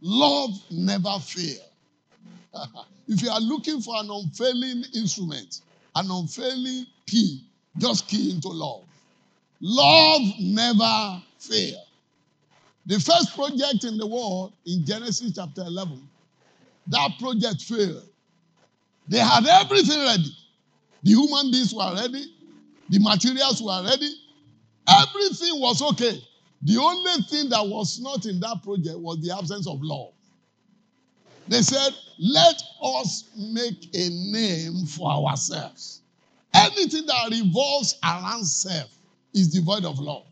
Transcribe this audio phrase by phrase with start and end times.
[0.00, 1.60] Love never fails.
[3.08, 5.60] if you are looking for an unfailing instrument,
[5.94, 7.42] an unfailing key,
[7.78, 8.84] just key into love.
[9.60, 11.86] Love never fails.
[12.86, 16.08] The first project in the world in Genesis chapter 11,
[16.88, 18.08] that project failed.
[19.08, 20.36] They had everything ready.
[21.02, 22.24] The human beings were ready,
[22.88, 24.10] the materials were ready,
[24.88, 26.22] everything was okay.
[26.62, 30.12] The only thing that was not in that project was the absence of love.
[31.46, 36.02] They said, Let us make a name for ourselves.
[36.52, 38.90] Anything that revolves around self
[39.34, 40.24] is devoid of love.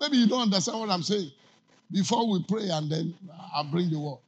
[0.00, 1.30] Maybe you don't understand what I'm saying.
[1.92, 3.14] Before we pray and then
[3.54, 4.18] I'll bring the word.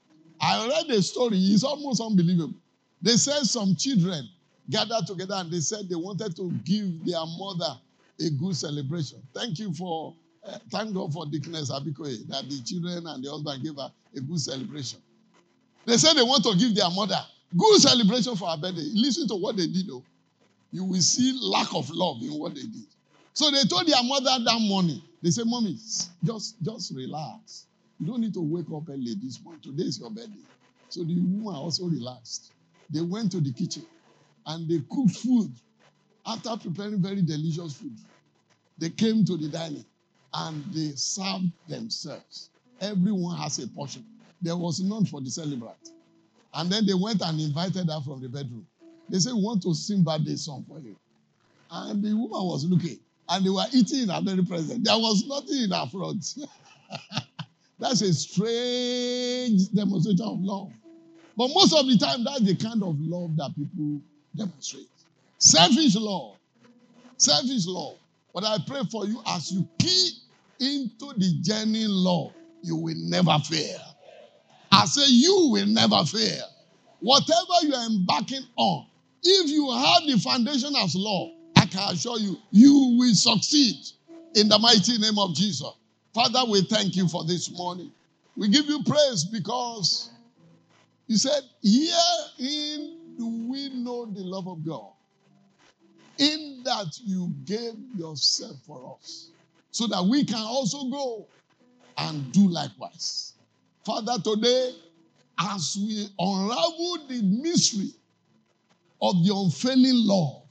[0.40, 2.54] I read a story, it's almost unbelievable.
[3.02, 4.28] They said some children
[4.70, 7.78] gathered together and they said they wanted to give their mother
[8.20, 9.22] a good celebration.
[9.34, 10.14] Thank you for,
[10.70, 14.40] thank God for Deaconess Abikoye that the children and the husband gave her a good
[14.40, 15.00] celebration.
[15.86, 17.20] They said they want to give their mother
[17.56, 18.86] good celebration for her birthday.
[18.94, 20.04] Listen to what they did, though.
[20.72, 22.86] You will see lack of love in what they did.
[23.34, 25.76] So they told their mother that morning, they said, Mommy,
[26.24, 27.66] just, just relax.
[27.98, 29.62] You don't need to wake up early this morning.
[29.62, 30.44] Today is your birthday.
[30.88, 32.52] So the woman also relaxed.
[32.90, 33.86] They went to the kitchen
[34.46, 35.52] and they cooked food.
[36.26, 37.96] After preparing very delicious food,
[38.78, 39.84] they came to the dining
[40.36, 42.50] and they served themselves.
[42.80, 44.04] Everyone has a portion.
[44.42, 45.92] There was none for the celebrant.
[46.54, 48.66] And then they went and invited her from the bedroom.
[49.08, 50.96] They said, We want to sing birthday song for you.
[51.70, 52.98] And the woman was looking,
[53.28, 54.86] and they were eating in her very presence.
[54.86, 56.36] There was nothing in her front.
[57.78, 60.70] That's a strange demonstration of love.
[61.36, 64.00] But most of the time, that's the kind of love that people
[64.34, 64.88] demonstrate.
[65.36, 66.36] Selfish love.
[67.18, 67.96] Selfish love.
[68.32, 70.12] But I pray for you as you key
[70.60, 73.80] into the genuine love, you will never fail.
[74.72, 76.44] I say you will never fail.
[77.00, 78.86] Whatever you are embarking on,
[79.22, 83.76] if you have the foundation as love, I can assure you, you will succeed
[84.34, 85.72] in the mighty name of Jesus.
[86.14, 87.92] Father, we thank you for this morning.
[88.36, 90.10] We give you praise because
[91.06, 94.92] you said, Herein do we know the love of God,
[96.18, 99.30] in that you gave yourself for us,
[99.76, 101.26] so that we can also go
[101.98, 103.34] and do likewise.
[103.84, 104.72] Father, today,
[105.38, 107.90] as we unravel the mystery
[109.02, 110.44] of the unfailing love,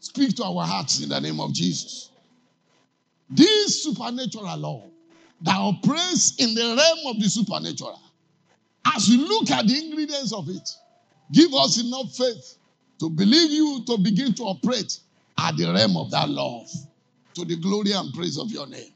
[0.00, 2.10] speak to our hearts in the name of Jesus.
[3.30, 4.90] This supernatural love
[5.42, 8.00] that operates in the realm of the supernatural,
[8.92, 10.68] as we look at the ingredients of it,
[11.30, 12.56] give us enough faith
[12.98, 14.98] to believe you to begin to operate
[15.38, 16.68] at the realm of that love
[17.34, 18.92] to the glory and praise of your name.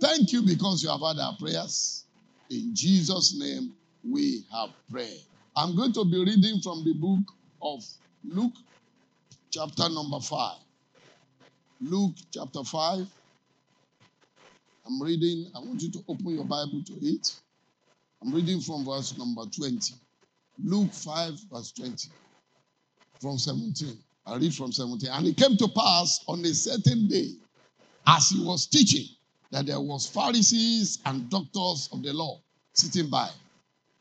[0.00, 2.04] Thank you because you have heard our prayers.
[2.50, 3.74] In Jesus' name,
[4.04, 5.20] we have prayed.
[5.56, 7.32] I'm going to be reading from the book
[7.62, 7.82] of
[8.24, 8.54] Luke,
[9.50, 10.58] chapter number 5.
[11.80, 13.06] Luke, chapter 5.
[14.86, 17.34] I'm reading, I want you to open your Bible to it.
[18.22, 19.94] I'm reading from verse number 20.
[20.62, 22.08] Luke 5, verse 20.
[23.20, 23.98] From 17.
[24.26, 25.08] I read from 17.
[25.12, 27.30] And it came to pass on a certain day,
[28.06, 29.06] as he was teaching,
[29.50, 32.40] that there was Pharisees and doctors of the law
[32.72, 33.28] sitting by,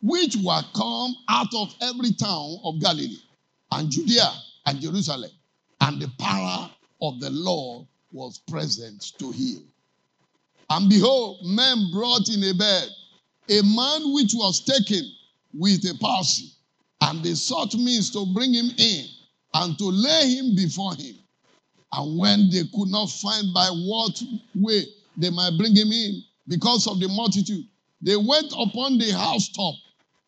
[0.02, 3.20] which were come out of every town of Galilee
[3.72, 4.32] and Judea
[4.66, 5.32] and Jerusalem,
[5.82, 6.70] and the power
[7.02, 9.62] of the Lord was present to heal.
[10.70, 12.90] And behold, men brought in a bed
[13.50, 15.04] a man which was taken
[15.54, 16.52] with a palsy,
[17.02, 19.06] and they sought means to bring him in
[19.54, 21.16] and to lay him before him.
[21.96, 24.22] And when they could not find by what
[24.54, 24.84] way
[25.18, 27.66] they might bring him in because of the multitude,
[28.02, 29.76] they went upon the housetop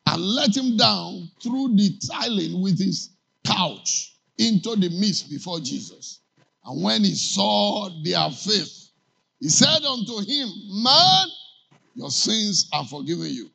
[0.08, 3.10] and let him down through the tiling with his
[3.46, 6.22] couch into the midst before Jesus.
[6.66, 8.90] And when he saw their faith,
[9.40, 10.50] he said unto him,
[10.84, 11.28] Man,
[11.96, 13.50] your sins are forgiven you.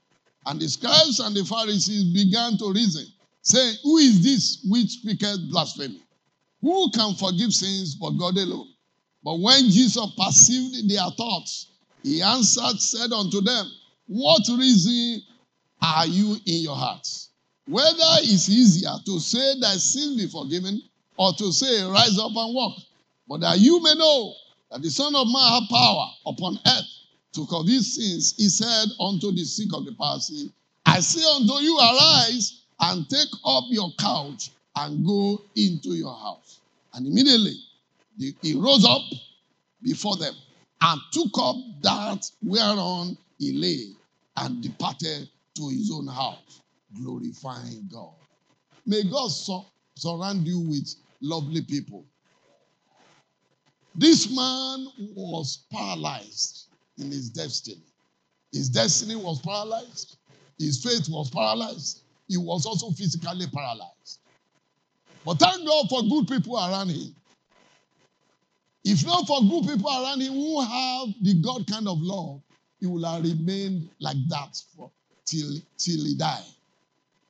[0.46, 3.06] And the scribes and the Pharisees began to reason,
[3.42, 6.02] saying, Who is this which speaketh blasphemy?
[6.62, 8.68] Who can forgive sins but God alone?
[9.24, 11.66] But when Jesus perceived their thoughts,
[12.02, 13.70] he answered, said unto them,
[14.06, 15.22] What reason
[15.80, 17.30] are you in your hearts?
[17.66, 20.82] Whether it's easier to say that sin be forgiven
[21.16, 22.78] or to say, Rise up and walk.
[23.28, 24.34] But that you may know
[24.70, 26.88] that the Son of Man have power upon earth
[27.34, 30.52] to forgive sins, he said unto the sick of the palsy,
[30.84, 36.51] I say unto you, arise and take up your couch and go into your house.
[36.94, 37.56] And immediately
[38.18, 39.02] he rose up
[39.82, 40.34] before them
[40.80, 43.88] and took up that whereon he lay
[44.36, 46.60] and departed to his own house,
[46.96, 48.14] glorifying God.
[48.86, 49.64] May God su-
[49.96, 52.04] surround you with lovely people.
[53.94, 56.66] This man was paralyzed
[56.98, 57.82] in his destiny.
[58.52, 60.16] His destiny was paralyzed,
[60.58, 64.18] his faith was paralyzed, he was also physically paralyzed.
[65.24, 67.14] But thank God for good people around him.
[68.84, 72.40] If not for good people around him who have the God kind of love,
[72.80, 74.90] he will have remained like that for
[75.24, 76.42] till, till he died.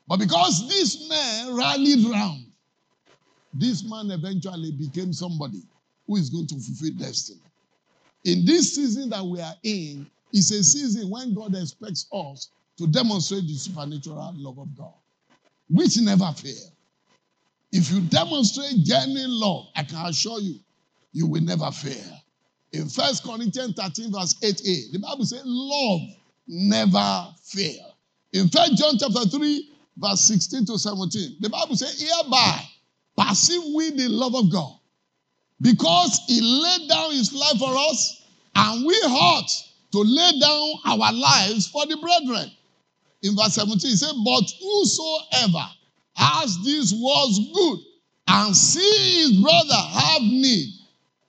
[0.08, 2.46] But because this man rallied round,
[3.52, 5.62] this man eventually became somebody
[6.06, 7.40] who is going to fulfill destiny.
[8.24, 12.86] In this season that we are in, it's a season when God expects us to
[12.86, 14.94] demonstrate the supernatural love of God,
[15.68, 16.71] which never fails.
[17.72, 20.56] If you demonstrate genuine love, I can assure you,
[21.12, 22.20] you will never fail.
[22.72, 26.00] In 1 Corinthians 13, verse 8a, the Bible says, Love
[26.46, 27.96] never fail.
[28.34, 32.62] In 1 John chapter 3, verse 16 to 17, the Bible says, Hereby
[33.16, 34.78] perceive we the love of God,
[35.60, 38.22] because he laid down his life for us,
[38.54, 39.50] and we ought
[39.92, 42.50] to lay down our lives for the brethren.
[43.22, 45.66] In verse 17, he said, But whosoever
[46.14, 47.78] has this was good,
[48.28, 50.72] and see his brother have need,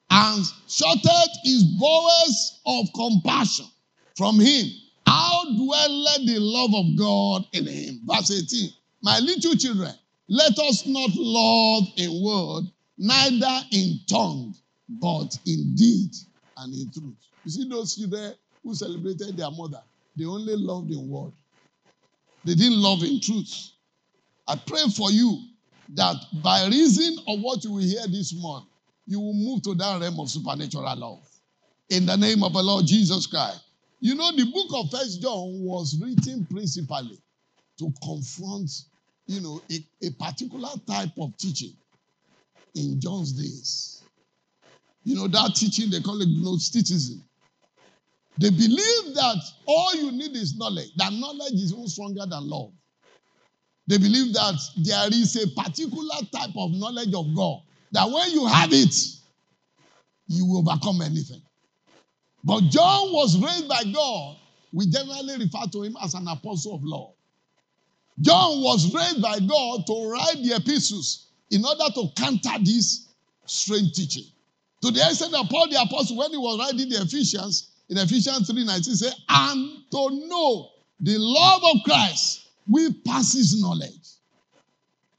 [0.09, 3.65] and shutted his bowels of compassion
[4.15, 4.67] from him,
[5.05, 8.01] how dwelleth the love of God in him?
[8.05, 8.69] Verse 18,
[9.01, 9.93] My little children,
[10.29, 12.63] let us not love in word,
[12.97, 14.55] neither in tongue,
[14.87, 16.11] but in deed
[16.57, 17.15] and in truth.
[17.43, 18.33] You see those children
[18.63, 19.81] who celebrated their mother,
[20.15, 21.33] they only loved in word.
[22.45, 23.71] They didn't love in truth.
[24.47, 25.39] I pray for you
[25.95, 28.65] that by reason of what you will hear this month,
[29.05, 31.27] you will move to that realm of supernatural love.
[31.89, 33.61] In the name of the Lord Jesus Christ.
[33.99, 37.21] You know, the book of First John was written principally
[37.79, 38.69] to confront,
[39.27, 41.73] you know, a, a particular type of teaching
[42.75, 44.03] in John's days.
[45.03, 47.23] You know, that teaching they call it Gnosticism.
[48.37, 52.71] They believe that all you need is knowledge, that knowledge is even stronger than love.
[53.87, 58.45] They believe that there is a particular type of knowledge of God that when you
[58.47, 58.95] have it,
[60.27, 61.41] you will overcome anything.
[62.43, 64.37] But John was raised by God.
[64.71, 67.11] We generally refer to him as an apostle of love.
[68.19, 73.07] John was raised by God to write the epistles in order to counter this
[73.45, 74.25] strange teaching.
[74.81, 78.49] To the extent that Paul the apostle, when he was writing the Ephesians, in Ephesians
[78.49, 80.69] 3 19, said, and to know
[80.99, 83.91] the love of Christ, we passes knowledge.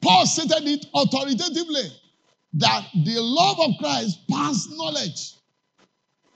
[0.03, 1.91] Paul stated it authoritatively
[2.55, 5.35] that the love of Christ passes knowledge.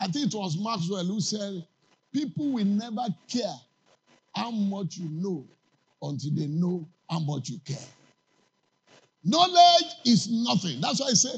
[0.00, 1.66] I think it was Maxwell who said,
[2.12, 3.54] People will never care
[4.34, 5.46] how much you know
[6.00, 7.76] until they know how much you care.
[9.24, 10.80] Knowledge is nothing.
[10.80, 11.34] That's why I say,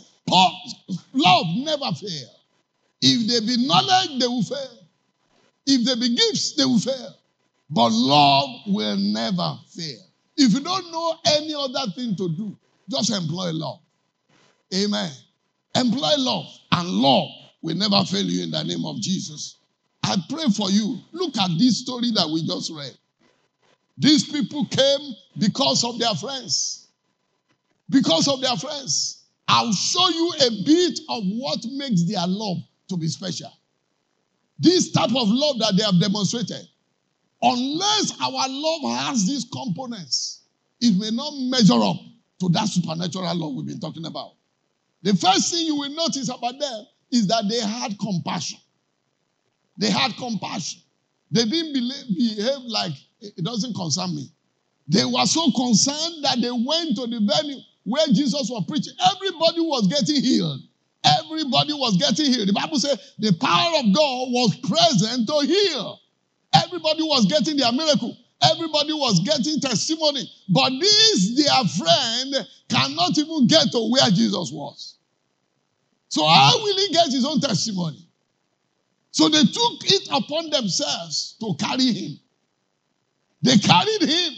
[1.12, 2.28] love never fail.
[3.02, 4.78] If there be knowledge, they will fail.
[5.66, 7.16] If there be gifts, they will fail.
[7.70, 10.00] But love will never fail.
[10.36, 12.56] If you don't know any other thing to do,
[12.88, 13.80] just employ love.
[14.74, 15.10] Amen.
[15.74, 17.28] Employ love, and love
[17.62, 19.58] will never fail you in the name of Jesus.
[20.02, 20.98] I pray for you.
[21.12, 22.96] Look at this story that we just read.
[23.98, 26.88] These people came because of their friends.
[27.88, 29.24] Because of their friends.
[29.46, 32.58] I'll show you a bit of what makes their love
[32.88, 33.52] to be special.
[34.58, 36.68] This type of love that they have demonstrated,
[37.42, 40.42] unless our love has these components,
[40.80, 41.96] it may not measure up
[42.40, 44.32] to that supernatural love we've been talking about.
[45.02, 48.58] The first thing you will notice about them is that they had compassion.
[49.78, 50.82] They had compassion.
[51.30, 54.30] They didn't behave like it doesn't concern me.
[54.88, 58.94] They were so concerned that they went to the venue where Jesus was preaching.
[59.14, 60.60] Everybody was getting healed.
[61.04, 62.48] Everybody was getting healed.
[62.48, 66.00] The Bible says the power of God was present to heal.
[66.52, 68.16] Everybody was getting their miracle.
[68.42, 70.30] Everybody was getting testimony.
[70.48, 74.96] But this, their friend, cannot even get to where Jesus was.
[76.08, 78.06] So, how will he get his own testimony?
[79.12, 82.18] So, they took it upon themselves to carry him.
[83.42, 84.32] They carried him.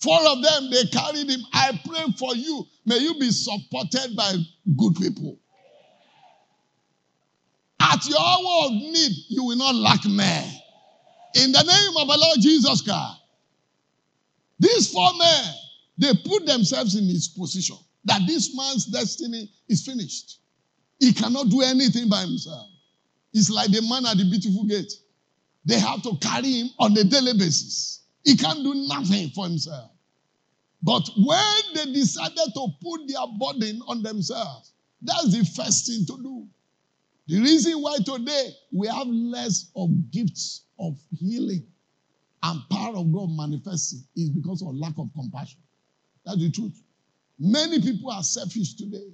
[0.00, 1.40] Four of them, they carried him.
[1.52, 2.66] I pray for you.
[2.86, 4.34] May you be supported by
[4.76, 5.38] good people.
[7.80, 10.48] At your hour of need, you will not lack men.
[11.34, 13.20] In the name of our Lord Jesus Christ.
[14.58, 15.54] These four men,
[15.98, 20.40] they put themselves in his position that this man's destiny is finished.
[20.98, 22.68] He cannot do anything by himself.
[23.32, 24.92] It's like the man at the beautiful gate.
[25.64, 28.00] They have to carry him on a daily basis.
[28.24, 29.90] He can't do nothing for himself.
[30.82, 36.22] But when they decided to put their burden on themselves, that's the first thing to
[36.22, 36.46] do.
[37.26, 41.66] The reason why today we have less of gifts of healing
[42.42, 45.60] and power of God manifesting is because of lack of compassion.
[46.24, 46.80] That's the truth.
[47.38, 49.12] Many people are selfish today,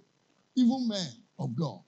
[0.57, 1.81] even men of God.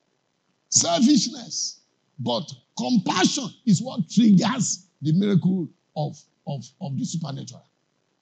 [0.68, 1.80] Selfishness,
[2.18, 7.64] but compassion is what triggers the miracle of, of, of the supernatural.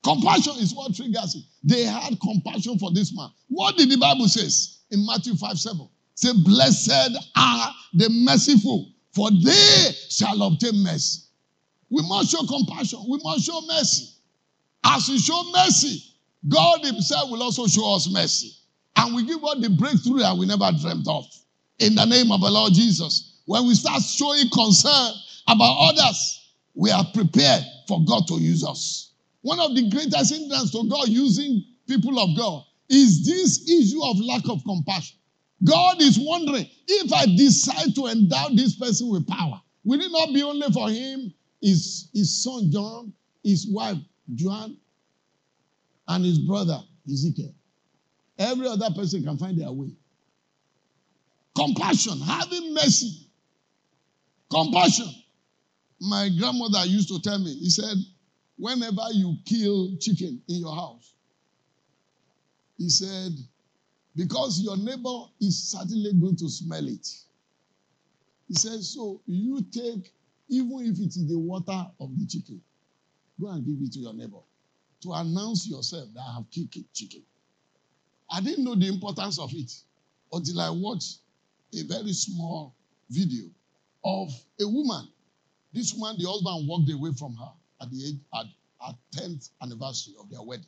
[0.03, 1.45] Compassion is what triggers it.
[1.63, 3.31] They had compassion for this man.
[3.49, 5.89] What did the Bible says in Matthew 5 7?
[6.15, 11.23] Say, Blessed are the merciful, for they shall obtain mercy.
[11.91, 13.01] We must show compassion.
[13.09, 14.09] We must show mercy.
[14.85, 16.03] As we show mercy,
[16.49, 18.53] God Himself will also show us mercy.
[18.97, 21.27] And we give us the breakthrough that we never dreamt of.
[21.79, 23.41] In the name of the Lord Jesus.
[23.47, 25.13] When we start showing concern
[25.49, 29.13] about others, we are prepared for God to use us.
[29.43, 34.19] One of the greatest hindrances to God using people of God is this issue of
[34.21, 35.19] lack of compassion.
[35.63, 40.33] God is wondering if I decide to endow this person with power, will it not
[40.33, 41.33] be only for him,
[41.65, 43.97] his, his son John, his wife
[44.35, 44.77] Joan,
[46.07, 46.79] and his brother
[47.11, 47.55] Ezekiel?
[48.39, 49.97] Every other person can find their way.
[51.57, 53.29] Compassion, having mercy.
[54.51, 55.09] Compassion.
[56.01, 57.97] My grandmother used to tell me, he said,
[58.59, 61.15] whenever you kill chicken in your house,
[62.77, 63.33] he said,
[64.15, 67.09] because your neighbor is certainly going to smell it.
[68.49, 70.13] He said, so you take,
[70.49, 72.61] even if it is the water of the chicken,
[73.41, 74.39] go and give it to your neighbor
[75.03, 77.23] to announce yourself that I have killed chicken.
[78.31, 79.73] I didn't know the importance of it
[80.33, 81.19] until I watched
[81.75, 82.75] a very small
[83.11, 83.47] video
[84.05, 85.09] of a woman.
[85.73, 88.47] This woman, the husband walked away from her at the age at,
[88.89, 90.67] at 10th anniversary of their wedding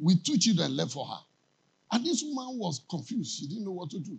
[0.00, 1.20] with two children left for her.
[1.92, 3.38] And this woman was confused.
[3.38, 4.18] She didn't know what to do.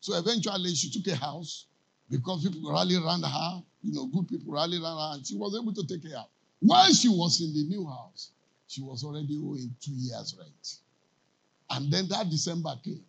[0.00, 1.66] So eventually she took a house
[2.10, 5.56] because people rallied around her, you know, good people rallied around her, and she was
[5.56, 6.24] able to take care.
[6.60, 8.32] While she was in the new house,
[8.66, 10.78] she was already owing two years' rent.
[11.70, 13.04] And then that December came.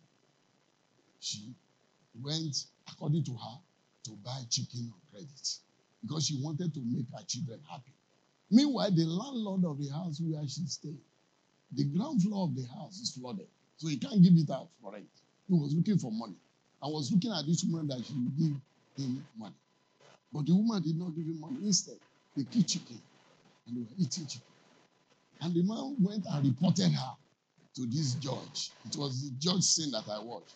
[1.20, 1.52] She
[2.20, 3.58] went, according to her,
[4.04, 5.58] to buy chicken on credit
[6.02, 7.92] because she wanted to make her children happy.
[8.50, 10.98] Meanwhile, the landlord of the house where she stayed,
[11.72, 13.46] the ground floor of the house is flooded.
[13.76, 15.06] So he can't give it out for rent.
[15.48, 16.36] He was looking for money.
[16.82, 18.56] I was looking at this woman that she would give
[18.96, 19.54] him money.
[20.32, 21.56] But the woman did not give him money.
[21.64, 21.96] Instead,
[22.36, 23.00] they killed chicken
[23.66, 24.46] and they were eating chicken.
[25.40, 27.12] And the man went and reported her
[27.76, 28.70] to this judge.
[28.86, 30.54] It was the judge scene that I watched.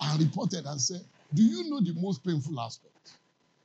[0.00, 1.00] And reported and said,
[1.32, 2.92] Do you know the most painful aspect?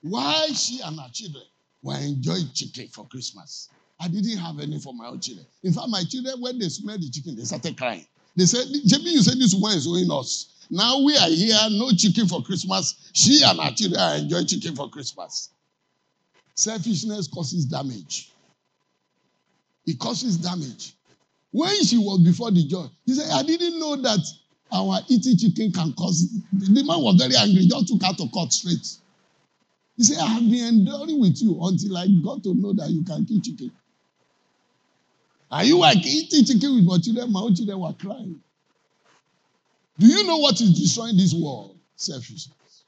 [0.02, 1.44] Why she and her children
[1.84, 3.70] were enjoying chicken for Christmas.
[4.00, 5.46] I didn't have any for my own children.
[5.64, 8.06] In fact, my children, when they smelled the chicken, they started crying.
[8.36, 10.48] They said, Jamie, you said this one is owing us.
[10.70, 13.10] Now we are here, no chicken for Christmas.
[13.14, 15.50] She and her children are enjoying chicken for Christmas.
[16.56, 18.32] Selfishness causes damage.
[19.86, 20.94] It causes damage.
[21.52, 24.20] When she was before the judge, he said, I didn't know that
[24.72, 26.30] our eating chicken can cause.
[26.54, 28.88] The man was very angry, just took her to court straight.
[29.98, 33.04] He said, I have been enduring with you until I got to know that you
[33.04, 33.72] can kill chicken.
[35.52, 37.32] Are you like eating chicken with my children?
[37.32, 38.40] My own children were crying.
[40.00, 41.78] Do you know what is destroying this world?
[41.96, 42.86] Selfishness.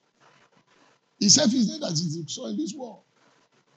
[1.20, 3.02] It's selfishness that is destroying this world.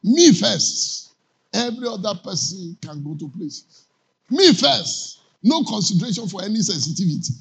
[0.05, 1.14] Me first.
[1.52, 3.87] Every other person can go to places.
[4.31, 5.21] Me first.
[5.43, 7.35] No consideration for any sensitivity.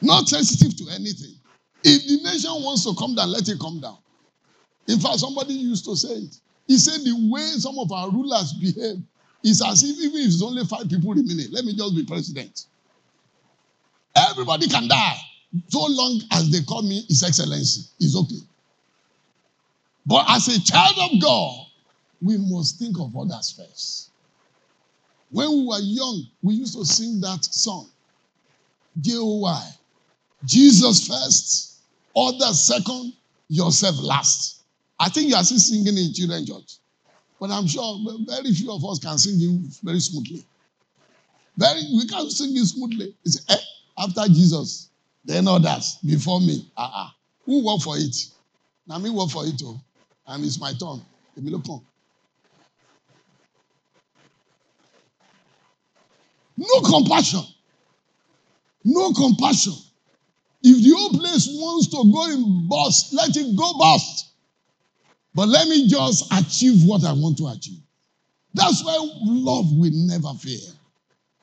[0.00, 1.34] Not sensitive to anything.
[1.84, 3.98] If the nation wants to come down, let it come down.
[4.88, 6.36] In fact, somebody used to say it.
[6.66, 9.02] He said the way some of our rulers behave
[9.46, 12.66] is as if even if it's only five people remaining, let me just be president.
[14.30, 15.16] Everybody can die.
[15.68, 18.42] So long as they call me His Excellency, it's okay.
[20.04, 21.66] But as a child of God,
[22.22, 24.10] we must think of others first.
[25.30, 27.88] When we were young, we used to sing that song.
[29.00, 29.70] J-O-Y.
[30.44, 31.80] Jesus first,
[32.16, 33.12] others second,
[33.48, 34.62] yourself last.
[34.98, 36.78] I think you are still singing in children church.
[37.38, 40.44] But I'm sure very few of us can sing it very smoothly.
[41.56, 43.14] Very, we can sing it smoothly.
[43.24, 43.56] It's eh,
[43.98, 44.88] after Jesus,
[45.24, 46.70] then others before me.
[46.76, 47.08] Uh-uh.
[47.44, 48.14] Who work for it?
[48.86, 49.78] Now me work for it too.
[50.26, 51.02] And it's my turn.
[56.56, 57.42] No compassion.
[58.84, 59.74] No compassion.
[60.62, 64.26] If the whole place wants to go in bust, let it go bust.
[65.36, 67.82] But let me just achieve what I want to achieve.
[68.54, 70.72] That's why love will never fail.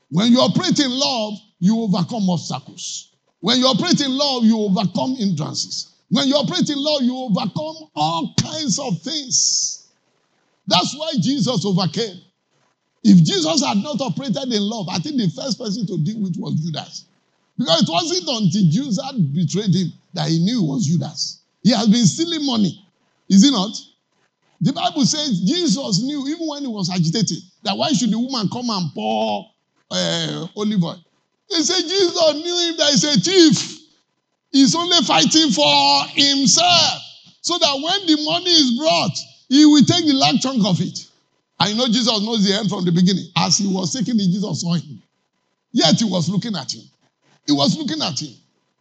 [0.10, 3.12] When you operate in love, you overcome obstacles.
[3.42, 5.94] When you operate in love, you overcome hindrances.
[6.10, 9.88] When you operate in love, you overcome all kinds of things.
[10.66, 12.20] That's why Jesus overcame.
[13.04, 16.36] If Jesus had not operated in love, I think the first person to deal with
[16.38, 17.06] was Judas.
[17.60, 19.00] Because it wasn't until Judas
[19.34, 21.42] betrayed him that he knew it was Judas.
[21.62, 22.83] He has been stealing money.
[23.30, 23.76] Is he not?
[24.62, 28.48] The Bible says Jesus knew, even when he was agitated, that why should the woman
[28.52, 29.52] come and pour
[29.92, 31.04] uh, olive oil?
[31.50, 33.80] He said Jesus knew him that he's a thief.
[34.52, 37.02] He's only fighting for himself.
[37.42, 39.18] So that when the money is brought,
[39.50, 41.08] he will take the large chunk of it.
[41.60, 43.26] I know Jesus knows the end from the beginning.
[43.36, 45.02] As he was taking it, Jesus saw him.
[45.74, 46.84] Yet he was looking at him.
[47.46, 48.34] He was looking at him.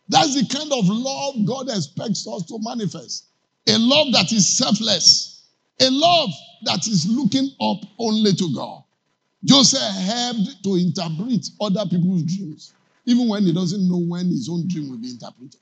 [0.09, 3.25] That's the kind of love God expects us to manifest.
[3.69, 5.45] A love that is selfless.
[5.81, 6.31] A love
[6.65, 8.83] that is looking up only to God.
[9.45, 12.75] Joseph helped to interpret other people's dreams,
[13.07, 15.61] even when he doesn't know when his own dream will be interpreted.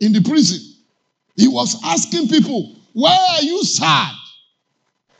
[0.00, 0.60] In the prison,
[1.36, 4.14] he was asking people, Why are you sad?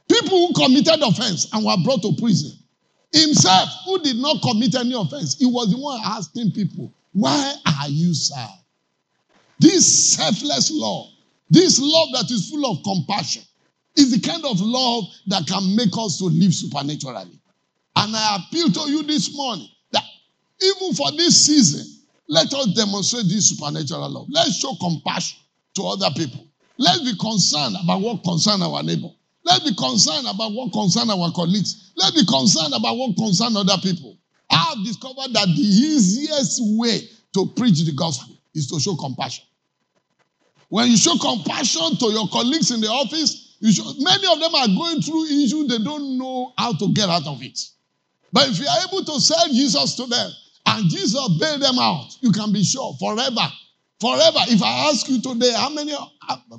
[0.09, 2.53] People who committed offense and were brought to prison.
[3.13, 7.89] Himself, who did not commit any offense, he was the one asking people, Why are
[7.89, 8.51] you sad?
[9.59, 11.09] This selfless love,
[11.51, 13.43] this love that is full of compassion,
[13.97, 17.41] is the kind of love that can make us to live supernaturally.
[17.97, 20.05] And I appeal to you this morning that
[20.63, 24.27] even for this season, let us demonstrate this supernatural love.
[24.29, 25.39] Let's show compassion
[25.75, 26.47] to other people.
[26.79, 29.09] Let's be concerned about what concerns our neighbor.
[29.45, 31.93] Let's be concerned about what concerns our colleagues.
[31.97, 34.19] Let's be concerned about what concerns other people.
[34.51, 39.45] I have discovered that the easiest way to preach the gospel is to show compassion.
[40.69, 44.69] When you show compassion to your colleagues in the office, show, many of them are
[44.69, 47.59] going through issues they don't know how to get out of it.
[48.33, 50.31] But if you are able to sell Jesus to them
[50.67, 53.47] and Jesus bail them out, you can be sure forever.
[54.01, 54.41] Forever.
[54.49, 55.95] If I ask you today, how many,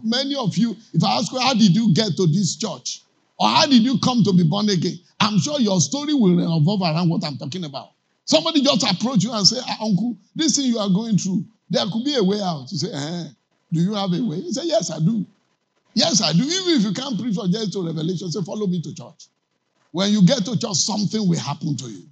[0.03, 3.01] many of you, if I ask you, how did you get to this church?
[3.39, 4.97] Or how did you come to be born again?
[5.19, 7.91] I'm sure your story will revolve around what I'm talking about.
[8.25, 11.85] Somebody just approach you and say, ah, Uncle, this thing you are going through, there
[11.91, 12.67] could be a way out.
[12.71, 13.23] You say, eh,
[13.71, 14.41] Do you have a way?
[14.41, 15.25] He said, Yes, I do.
[15.93, 16.43] Yes, I do.
[16.43, 19.27] Even if you can't preach or just to revelation, say, Follow me to church.
[19.91, 22.03] When you get to church, something will happen to you.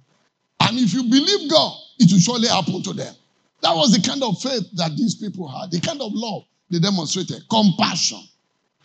[0.60, 3.14] And if you believe God, it will surely happen to them.
[3.62, 6.78] That was the kind of faith that these people had, the kind of love they
[6.78, 7.42] demonstrated.
[7.48, 8.22] Compassion.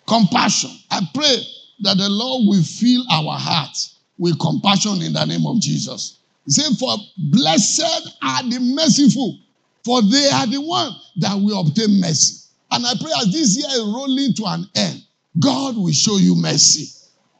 [0.07, 0.71] Compassion.
[0.89, 1.37] I pray
[1.81, 6.19] that the Lord will fill our hearts with compassion in the name of Jesus.
[6.45, 9.39] He said, For blessed are the merciful,
[9.83, 12.40] for they are the ones that will obtain mercy.
[12.71, 15.03] And I pray as this year is rolling to an end,
[15.39, 16.87] God will show you mercy.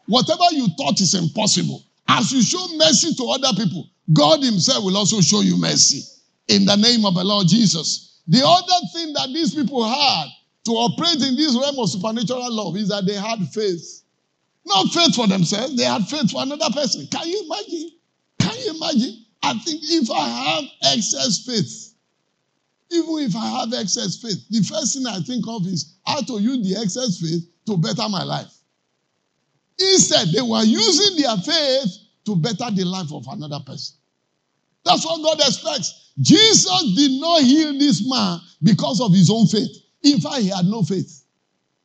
[0.08, 4.98] Whatever you thought is impossible, as you show mercy to other people, God Himself will
[4.98, 6.04] also show you mercy
[6.48, 8.20] in the name of the Lord Jesus.
[8.28, 10.26] The other thing that these people had
[10.66, 14.04] to operate in this realm of supernatural love is that they had faith.
[14.66, 17.08] Not faith for themselves, they had faith for another person.
[17.08, 17.92] Can you imagine?
[18.40, 19.26] Can you imagine?
[19.44, 20.64] I think if I have
[20.94, 21.91] excess faith,
[22.92, 26.40] even if I have excess faith, the first thing I think of is how to
[26.40, 28.52] use the excess faith to better my life.
[29.80, 33.98] Instead, they were using their faith to better the life of another person.
[34.84, 36.12] That's what God expects.
[36.20, 39.70] Jesus did not heal this man because of his own faith.
[40.04, 41.24] In fact, he had no faith.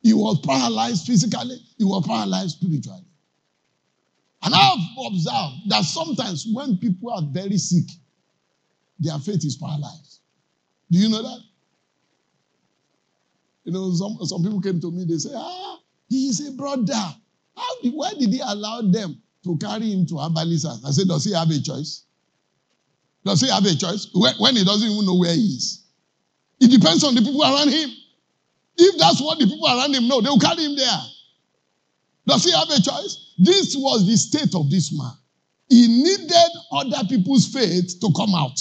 [0.01, 3.03] He was paralyzed physically, he was paralyzed spiritually.
[4.43, 7.87] And I've observed that sometimes when people are very sick,
[8.99, 10.16] their faith is paralyzed.
[10.89, 11.39] Do you know that?
[13.65, 16.93] You know, some, some people came to me, they say, ah, he is a brother.
[16.93, 20.85] How, why did he allow them to carry him to Abalisas?
[20.85, 22.05] I said, does he have a choice?
[23.25, 24.07] Does he have a choice?
[24.13, 25.83] When he doesn't even know where he is.
[26.61, 27.89] It depends on the people around him.
[28.77, 31.01] If that's what the people around him know, they will carry him there.
[32.25, 33.33] Does he have a choice?
[33.37, 35.11] This was the state of this man.
[35.69, 38.59] He needed other people's faith to come out.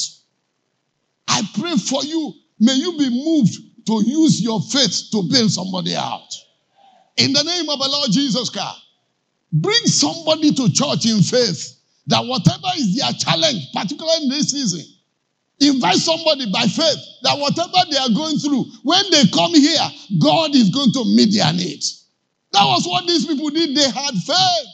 [1.28, 2.32] I pray for you.
[2.58, 3.54] May you be moved
[3.86, 6.28] to use your faith to bail somebody out.
[7.16, 8.82] In the name of the Lord Jesus Christ.
[9.52, 14.84] Bring somebody to church in faith that whatever is their challenge, particularly in this season,
[15.60, 19.86] invite somebody by faith that whatever they are going through, when they come here,
[20.20, 22.08] God is going to meet their needs.
[22.52, 23.76] That was what these people did.
[23.76, 24.68] They had faith.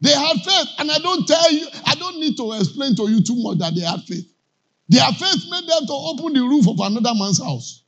[0.00, 0.68] They had faith.
[0.78, 3.74] And I don't tell you, I don't need to explain to you too much that
[3.74, 4.26] they had faith.
[4.88, 7.82] Their faith made them to open the roof of another man's house.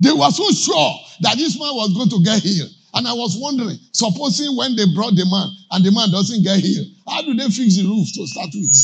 [0.00, 2.70] They were so sure that this man was going to get healed.
[2.94, 6.58] And I was wondering, supposing when they brought the man and the man doesn't get
[6.60, 8.74] healed, how do they fix the roof to start with?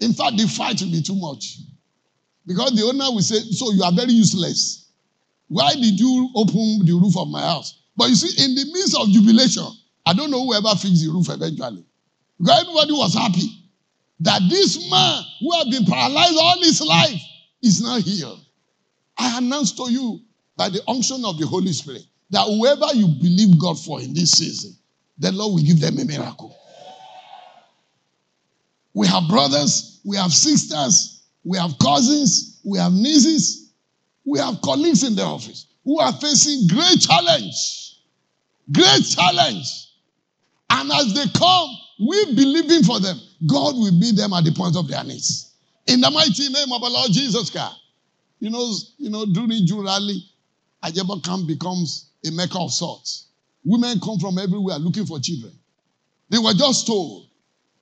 [0.00, 1.58] In fact, the fight will be too much.
[2.46, 4.90] Because the owner will say, So you are very useless.
[5.48, 7.80] Why did you open the roof of my house?
[7.96, 9.66] But you see, in the midst of jubilation,
[10.04, 11.84] I don't know whoever fixed the roof eventually.
[12.38, 13.63] Because everybody was happy
[14.20, 17.20] that this man who had been paralyzed all his life
[17.62, 18.40] is now healed.
[19.18, 20.20] I announce to you
[20.56, 24.32] by the unction of the Holy Spirit that whoever you believe God for in this
[24.32, 24.76] season,
[25.18, 26.56] the Lord will give them a miracle.
[28.92, 33.72] We have brothers, we have sisters, we have cousins, we have nieces,
[34.24, 37.98] we have colleagues in the office who are facing great challenge.
[38.72, 39.90] Great challenge.
[40.70, 41.68] And as they come,
[42.00, 43.18] we believing for them.
[43.46, 45.52] God will meet them at the point of their needs.
[45.86, 47.76] In the mighty name of our Lord Jesus Christ.
[48.40, 50.22] You know, you know, during June rally,
[50.82, 53.28] Ajebo camp becomes a mecca of sorts.
[53.64, 55.52] Women come from everywhere looking for children.
[56.28, 57.28] They were just told.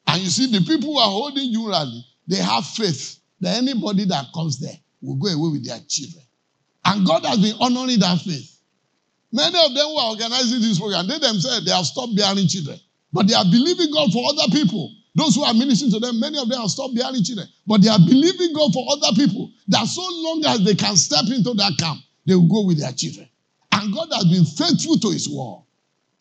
[0.06, 4.04] And you see, the people who are holding June rally, they have faith that anybody
[4.06, 6.24] that comes there will go away with their children.
[6.84, 8.58] And God has been honoring that faith.
[9.32, 12.78] Many of them who are organizing this program, they themselves, they have stopped bearing children.
[13.12, 14.92] But they are believing God for other people.
[15.14, 17.46] Those who are ministering to them, many of them have stopped bearing children.
[17.66, 21.26] But they are believing God for other people that so long as they can step
[21.28, 23.28] into that camp, they will go with their children.
[23.72, 25.62] And God has been faithful to his word.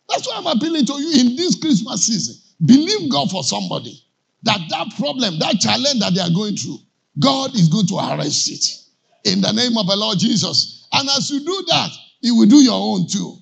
[0.08, 2.36] That's why I'm appealing to you in this Christmas season.
[2.64, 3.98] Believe God for somebody.
[4.42, 6.78] That that problem, that challenge that they are going through,
[7.18, 9.32] God is going to arrest it.
[9.32, 10.86] In the name of the Lord Jesus.
[10.92, 13.38] And as you do that, He will do your own too.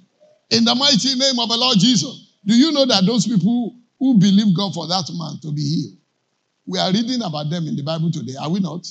[0.51, 2.37] In the mighty name of the Lord Jesus.
[2.45, 5.99] Do you know that those people who believe God for that man to be healed,
[6.67, 8.87] we are reading about them in the Bible today, are we not?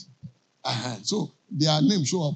[0.63, 0.95] Uh-huh.
[1.01, 2.35] So their names show up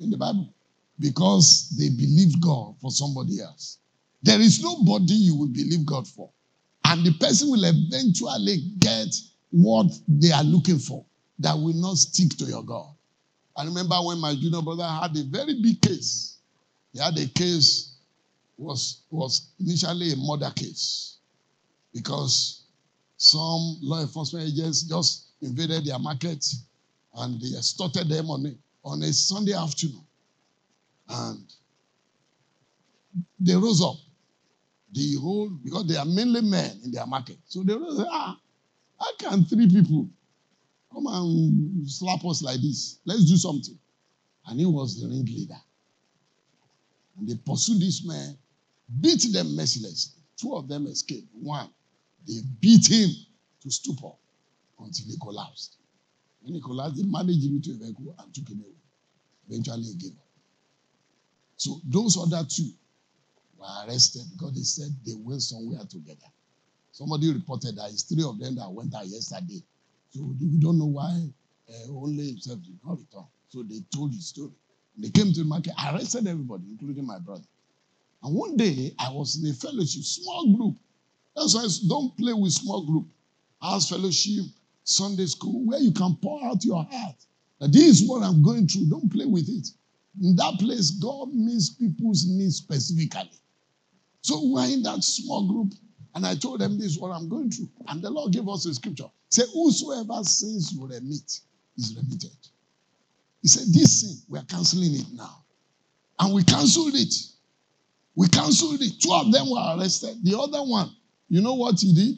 [0.00, 0.52] in the Bible
[0.98, 3.78] because they believe God for somebody else.
[4.22, 6.28] There is nobody you will believe God for.
[6.84, 9.14] And the person will eventually get
[9.50, 11.04] what they are looking for
[11.38, 12.88] that will not stick to your God.
[13.56, 16.38] I remember when my junior brother had a very big case.
[16.92, 17.94] He had a case
[18.56, 21.17] was was initially a murder case
[21.98, 22.62] because
[23.16, 26.44] some law enforcement agents just invaded their market
[27.16, 30.04] and they extorted them on a, on a Sunday afternoon.
[31.08, 31.42] And
[33.40, 33.96] they rose up.
[34.92, 37.36] The whole, because they are mainly men in their market.
[37.46, 38.38] So they rose up, ah,
[39.00, 40.08] how can three people
[40.92, 43.00] come and slap us like this?
[43.04, 43.78] Let's do something.
[44.46, 45.60] And he was the ringleader.
[47.18, 48.38] And they pursued this man,
[49.00, 50.22] beat them mercilessly.
[50.36, 51.28] Two of them escaped.
[51.34, 51.68] One,
[52.28, 53.10] they beat him
[53.62, 54.12] to stupor
[54.78, 55.76] until he collapsed.
[56.42, 58.74] When he collapsed, they managed him to a and took him away.
[59.48, 60.28] Eventually, he gave up.
[61.56, 62.70] So those other two
[63.58, 66.28] were arrested because they said they went somewhere together.
[66.92, 69.62] Somebody reported that it's three of them that went out yesterday.
[70.10, 71.28] So we don't know why
[71.68, 73.26] uh, only himself did not return.
[73.48, 74.52] So they told his story.
[74.96, 77.44] They came to the market, arrested everybody, including my brother.
[78.22, 80.76] And one day I was in a fellowship, small group.
[81.38, 83.06] That's why don't play with small group.
[83.60, 84.44] House fellowship,
[84.84, 87.16] Sunday school, where you can pour out your heart.
[87.60, 88.88] That this is what I'm going through.
[88.88, 89.68] Don't play with it.
[90.20, 93.30] In that place, God meets people's needs specifically.
[94.22, 95.74] So we're in that small group,
[96.14, 97.70] and I told them this is what I'm going through.
[97.86, 99.08] And the Lord gave us a scripture.
[99.28, 101.40] Say, Whosoever sins will remit
[101.76, 102.36] is remitted.
[103.42, 105.44] He said, This sin, we are canceling it now.
[106.18, 107.14] And we canceled it.
[108.16, 109.00] We canceled it.
[109.00, 110.16] Two of them were arrested.
[110.24, 110.90] The other one,
[111.28, 112.16] you know what he did?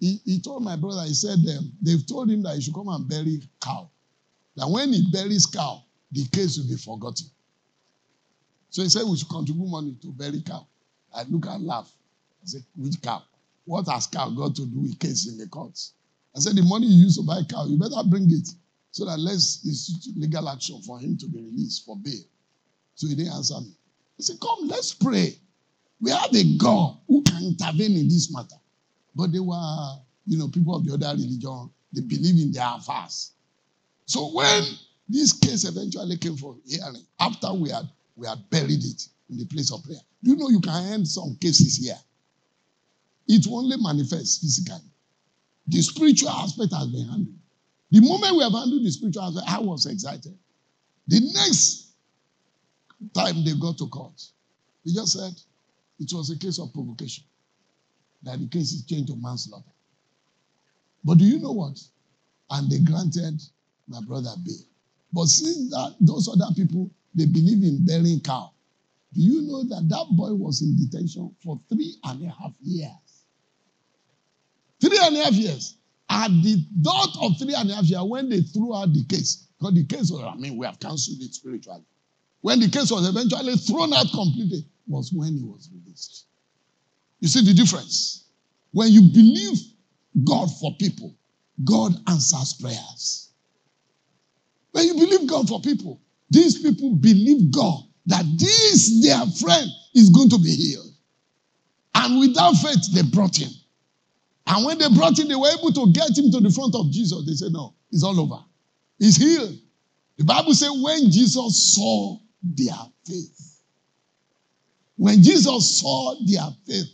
[0.00, 2.88] He, he told my brother, he said, um, they've told him that he should come
[2.88, 3.88] and bury cow.
[4.56, 7.26] That when he buries cow, the case will be forgotten.
[8.70, 10.66] So he said we should contribute money to bury cow.
[11.14, 11.90] I look and laugh.
[12.42, 13.22] I said, which cow?
[13.64, 15.94] What has cow got to do with case in the courts?
[16.36, 18.48] I said, the money you use to buy cow, you better bring it
[18.90, 22.22] so that let's institute legal action for him to be released for bail.
[22.94, 23.74] So he didn't answer me.
[24.16, 25.34] He said, come, let's pray.
[26.04, 28.56] We have a God who can intervene in this matter.
[29.14, 33.32] But they were, you know, people of the other religion, they believe in their affairs.
[34.04, 34.64] So when
[35.08, 39.46] this case eventually came for hearing, after we had we had buried it in the
[39.46, 39.98] place of prayer.
[40.22, 41.96] Do you know you can end some cases here?
[43.26, 44.90] It only manifests physically.
[45.68, 47.38] The spiritual aspect has been handled.
[47.90, 50.36] The moment we have handled the spiritual aspect, I was excited.
[51.08, 51.94] The next
[53.14, 54.22] time they got to court,
[54.84, 55.32] they just said
[55.98, 57.24] it was a case of provocation.
[58.22, 59.64] That the case is changed to manslaughter.
[61.04, 61.78] But do you know what?
[62.50, 63.40] And they granted
[63.86, 64.54] my brother bail.
[65.12, 68.50] But since that those other people they believe in burying cow,
[69.14, 72.90] Do you know that that boy was in detention for three and a half years?
[74.80, 75.76] Three and a half years.
[76.10, 79.46] At the dot of three and a half years, when they threw out the case,
[79.58, 81.84] because the case was, I mean, we have cancelled it spiritually.
[82.44, 86.26] When the case was eventually thrown out completely, was when he was released.
[87.20, 88.26] You see the difference?
[88.70, 89.58] When you believe
[90.26, 91.14] God for people,
[91.64, 93.30] God answers prayers.
[94.72, 100.10] When you believe God for people, these people believe God that this, their friend, is
[100.10, 100.92] going to be healed.
[101.94, 103.52] And without faith, they brought him.
[104.48, 106.90] And when they brought him, they were able to get him to the front of
[106.90, 107.24] Jesus.
[107.24, 108.44] They said, No, it's all over.
[108.98, 109.58] He's healed.
[110.18, 112.76] The Bible says, when Jesus saw their
[113.06, 113.60] faith,
[114.96, 116.86] when Jesus saw their faith,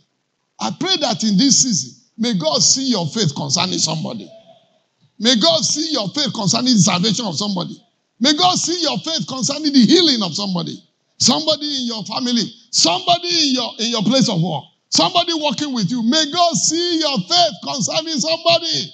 [0.59, 4.29] I pray that in this season, may God see your faith concerning somebody.
[5.19, 7.77] May God see your faith concerning the salvation of somebody.
[8.19, 10.77] May God see your faith concerning the healing of somebody.
[11.17, 15.91] Somebody in your family, somebody in your, in your place of work, somebody working with
[15.91, 16.01] you.
[16.01, 18.91] May God see your faith concerning somebody.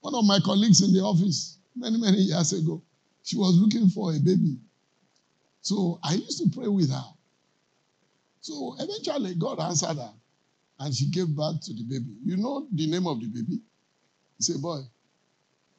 [0.00, 2.82] One of my colleagues in the office, many, many years ago,
[3.22, 4.58] she was looking for a baby.
[5.62, 7.04] So I used to pray with her.
[8.40, 10.12] So eventually, God answered her
[10.80, 12.16] and she gave birth to the baby.
[12.24, 13.60] You know the name of the baby?
[14.38, 14.80] He said, Boy,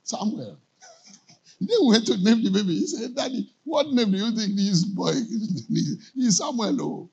[0.04, 0.58] Samuel.
[1.64, 2.80] They went to name the baby.
[2.80, 5.10] He said, Daddy, what name do you think this boy
[6.16, 6.38] is?
[6.38, 6.82] Samuel.
[6.82, 7.10] Oh.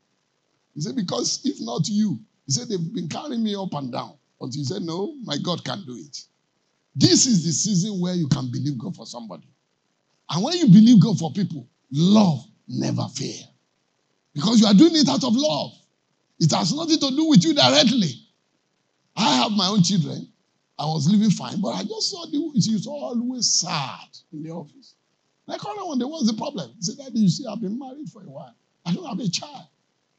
[0.74, 4.14] He said, Because if not you, he said, they've been carrying me up and down.
[4.40, 6.16] But he said, No, my God can do it.
[6.94, 9.48] This is the season where you can believe God for somebody.
[10.30, 13.48] And when you believe God for people, love never fails.
[14.34, 15.72] Because you are doing it out of love.
[16.38, 18.12] It has nothing to do with you directly.
[19.16, 20.28] I have my own children.
[20.78, 24.50] I was living fine, but I just saw the she was always sad in the
[24.50, 24.94] office.
[25.46, 26.70] And I called her one day, what's the problem?
[26.76, 28.54] He said, Daddy, you see, I've been married for a while.
[28.86, 29.66] I don't have a child.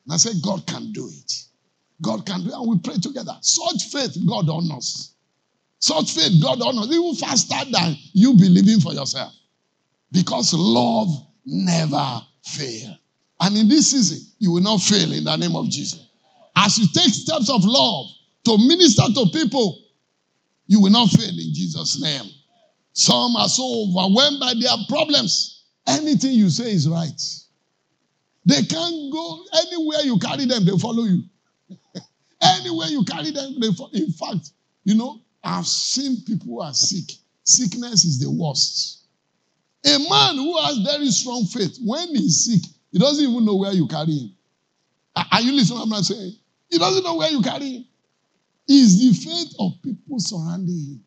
[0.05, 1.43] And I said, God can do it.
[2.01, 2.53] God can do it.
[2.55, 3.37] And we pray together.
[3.41, 5.13] Such faith, God honors.
[5.79, 6.91] Such faith, God honors.
[6.91, 9.33] Even faster than you believing for yourself.
[10.11, 11.07] Because love
[11.45, 12.97] never fails.
[13.39, 16.07] And in this season, you will not fail in the name of Jesus.
[16.55, 18.07] As you take steps of love
[18.45, 19.81] to minister to people,
[20.67, 22.29] you will not fail in Jesus' name.
[22.93, 25.63] Some are so overwhelmed by their problems.
[25.87, 27.21] Anything you say is right.
[28.45, 31.23] They can't go anywhere you carry them, they follow you.
[32.41, 33.91] anywhere you carry them, they follow.
[33.93, 34.51] In fact,
[34.83, 37.15] you know, I've seen people who are sick.
[37.43, 38.98] Sickness is the worst.
[39.85, 43.71] A man who has very strong faith, when he's sick, he doesn't even know where
[43.71, 44.35] you carry him.
[45.31, 46.33] Are you listening I'm saying?
[46.69, 47.85] He doesn't know where you carry him.
[48.67, 51.03] It's the faith of people surrounding him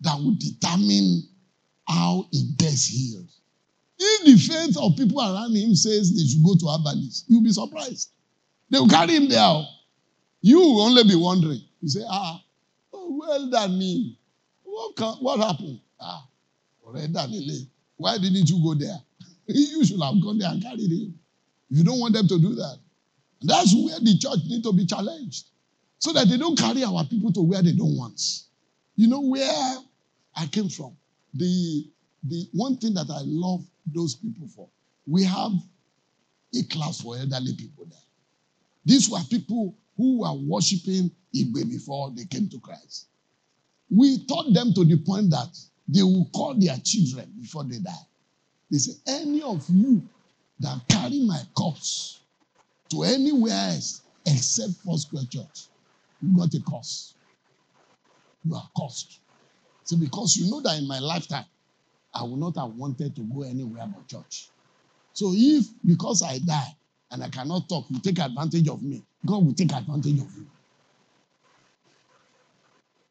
[0.00, 1.28] that will determine
[1.88, 3.28] how he gets healed.
[3.98, 7.52] If the faith of people around him says they should go to Abalis, you'll be
[7.52, 8.10] surprised.
[8.70, 9.64] They will carry him there.
[10.42, 11.60] You will only be wondering.
[11.80, 12.42] You say, ah,
[12.92, 14.18] oh, well done me.
[14.64, 15.80] What, can, what happened?
[16.00, 16.26] Ah,
[17.96, 18.98] why didn't you go there?
[19.46, 21.18] you should have gone there and carried him.
[21.70, 22.78] If you don't want them to do that.
[23.42, 25.46] That's where the church need to be challenged
[25.98, 28.20] so that they don't carry our people to where they don't want.
[28.96, 29.76] You know where
[30.34, 30.96] I came from?
[31.34, 31.86] The,
[32.24, 34.68] the one thing that I love those people for,
[35.06, 35.52] we have
[36.54, 37.98] a class for elderly people there.
[38.84, 43.06] These were people who were worshiping Igbe before they came to Christ.
[43.90, 45.56] We taught them to the point that
[45.88, 47.92] they will call their children before they die.
[48.70, 50.02] They say, Any of you
[50.60, 52.22] that carry my corpse
[52.90, 55.68] to anywhere else except Foursquare Church,
[56.20, 57.14] you got a curse.
[58.44, 59.20] You are cursed.
[59.84, 61.44] So because you know that in my lifetime,
[62.14, 64.50] I would not have wanted to go anywhere but church.
[65.12, 66.76] So if because I die
[67.10, 70.46] and I cannot talk, you take advantage of me, God will take advantage of you.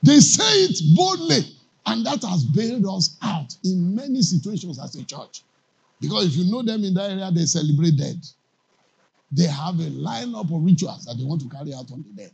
[0.03, 1.54] They say it boldly,
[1.87, 5.43] and that has bailed us out in many situations as a church.
[6.01, 8.19] Because if you know them in that area, they celebrate dead.
[9.31, 12.31] They have a lineup of rituals that they want to carry out on the dead.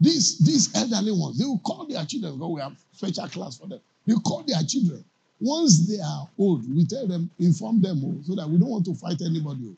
[0.00, 3.66] These, these elderly ones, they will call their children because we have special class for
[3.66, 3.80] them.
[4.06, 5.04] They call their children.
[5.40, 8.84] Once they are old, we tell them, inform them oh, so that we don't want
[8.86, 9.60] to fight anybody.
[9.70, 9.76] Oh.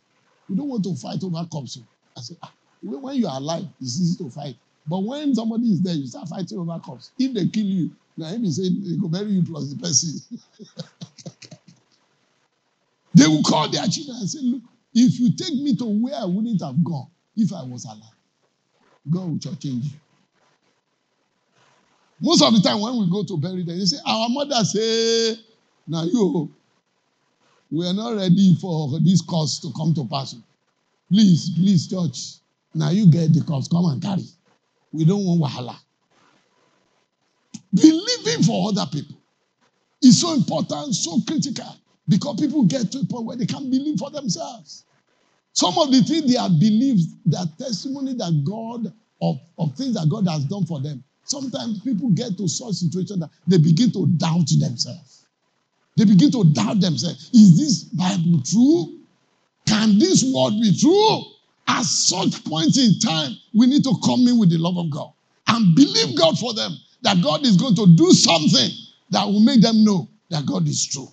[0.48, 1.78] We don't want to fight over cops.
[1.80, 1.86] Oh.
[2.16, 4.56] I say, ah, when you are alive, it's easy to fight.
[4.88, 7.10] But when somebody is there, you start fighting over cops.
[7.18, 10.38] If they kill you, now him say they go bury you plus the person.
[13.14, 14.62] they will call their children and say, Look,
[14.94, 17.98] if you take me to where I wouldn't have gone if I was alive,
[19.10, 19.90] God will change you.
[22.20, 25.36] Most of the time when we go to bury them, they say, Our mother say,
[25.86, 26.50] Now you,
[27.70, 30.34] we are not ready for this cause to come to pass.
[31.10, 32.40] Please, please, church.
[32.74, 33.68] Now you get the cups.
[33.68, 34.24] Come and carry.
[34.92, 35.76] We don't want wahala.
[37.74, 39.16] Believing for other people
[40.02, 41.76] is so important, so critical,
[42.08, 44.84] because people get to a point where they can't believe for themselves.
[45.52, 50.08] Some of the things they have believed, their testimony that God, of, of things that
[50.08, 54.06] God has done for them, sometimes people get to such situation that they begin to
[54.06, 55.26] doubt themselves.
[55.96, 57.30] They begin to doubt themselves.
[57.34, 59.00] Is this Bible true?
[59.66, 61.24] Can this word be true?
[61.68, 65.12] At such point in time, we need to come in with the love of God
[65.48, 68.70] and believe God for them that God is going to do something
[69.10, 71.08] that will make them know that God is true.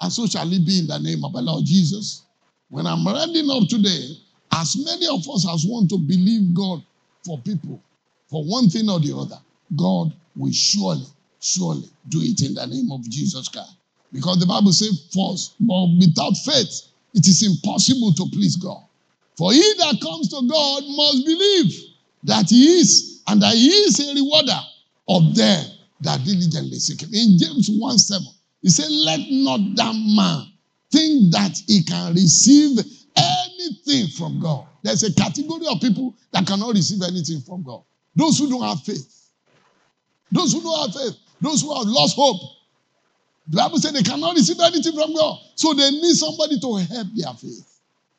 [0.00, 2.22] And so shall it be in the name of the Lord Jesus.
[2.70, 4.16] When I'm rounding up today,
[4.52, 6.82] as many of us as want to believe God
[7.24, 7.80] for people,
[8.28, 9.38] for one thing or the other,
[9.76, 11.06] God will surely,
[11.40, 13.76] surely do it in the name of Jesus Christ.
[14.12, 18.82] Because the Bible says, first, but without faith, it is impossible to please God.
[19.36, 21.72] For he that comes to God must believe
[22.24, 24.60] that he is, and that he is a rewarder
[25.08, 25.64] of them
[26.00, 27.10] that diligently seek him.
[27.12, 28.26] In James 1 7,
[28.60, 30.52] he said, Let not that man
[30.90, 32.78] think that he can receive
[33.16, 34.66] anything from God.
[34.82, 37.82] There's a category of people that cannot receive anything from God.
[38.14, 39.30] Those who don't have faith.
[40.30, 41.18] Those who don't have faith.
[41.40, 42.40] Those who have lost hope.
[43.48, 45.38] The Bible said they cannot receive anything from God.
[45.56, 47.71] So they need somebody to help their faith.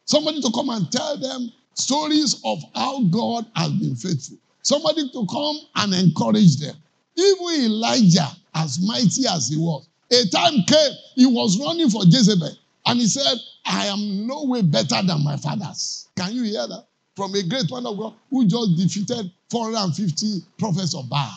[0.06, 4.38] Somebody to come and tell them stories of how God has been faithful.
[4.62, 6.76] Somebody to come and encourage them.
[7.18, 12.52] Even Elijah, as mighty as he was, a time came, he was running for Jezebel.
[12.86, 16.10] And he said, I am no way better than my fathers.
[16.18, 16.86] Can you hear that?
[17.16, 21.32] From a great man of God who just defeated 450 prophets of Baal.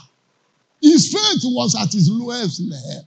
[0.80, 3.06] His faith was at his lowest level.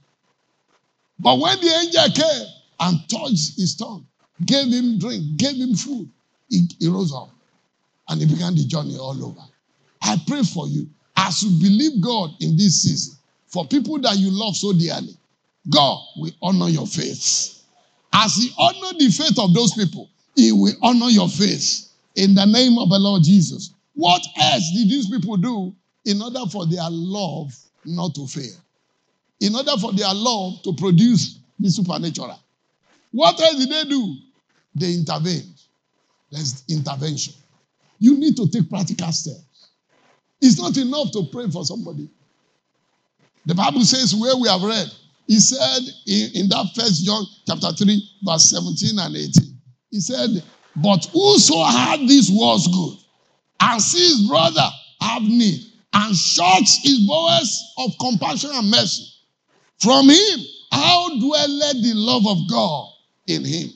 [1.18, 2.46] But when the angel came
[2.80, 4.06] and touched his tongue,
[4.44, 6.08] gave him drink, gave him food,
[6.48, 7.30] he, he rose up
[8.08, 9.40] and he began the journey all over.
[10.02, 14.30] I pray for you as you believe God in this season, for people that you
[14.30, 15.16] love so dearly,
[15.68, 17.62] God will honor your faith.
[18.12, 22.46] As He honored the faith of those people, He will honor your faith in the
[22.46, 23.72] name of the Lord Jesus.
[23.94, 25.74] What else did these people do
[26.04, 28.56] in order for their love not to fail?
[29.40, 32.40] In order for their love to produce the supernatural.
[33.12, 34.16] What else did they do?
[34.74, 35.60] They intervened.
[36.30, 37.34] There's intervention.
[37.98, 39.68] You need to take practical steps.
[40.40, 42.08] It's not enough to pray for somebody.
[43.46, 44.88] The Bible says where we have read,
[45.26, 49.58] he said in, in that first John chapter 3, verse 17 and 18,
[49.90, 50.42] he said,
[50.76, 52.98] But whoso had these words good,
[53.60, 54.68] and sees his brother
[55.00, 55.60] have need,
[55.92, 59.06] and shuts his bowels of compassion and mercy,
[59.78, 62.88] from him, how dwelleth the love of God
[63.26, 63.70] in him?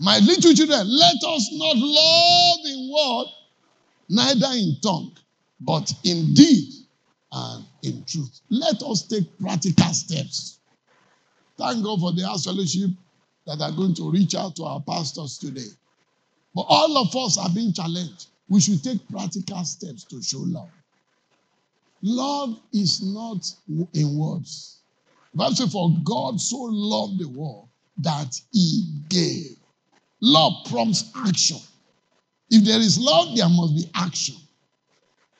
[0.00, 3.26] My little children, let us not love in word,
[4.08, 5.16] neither in tongue,
[5.60, 6.72] but in deed
[7.32, 8.40] and in truth.
[8.48, 10.60] Let us take practical steps.
[11.56, 12.90] Thank God for the house fellowship
[13.46, 15.70] that are going to reach out to our pastors today.
[16.54, 18.28] But all of us are being challenged.
[18.48, 20.70] We should take practical steps to show love.
[22.02, 23.52] Love is not
[23.94, 24.78] in words.
[25.34, 29.57] Bible says, For God so loved the world that he gave.
[30.20, 31.58] Love prompts action.
[32.50, 34.36] If there is love, there must be action.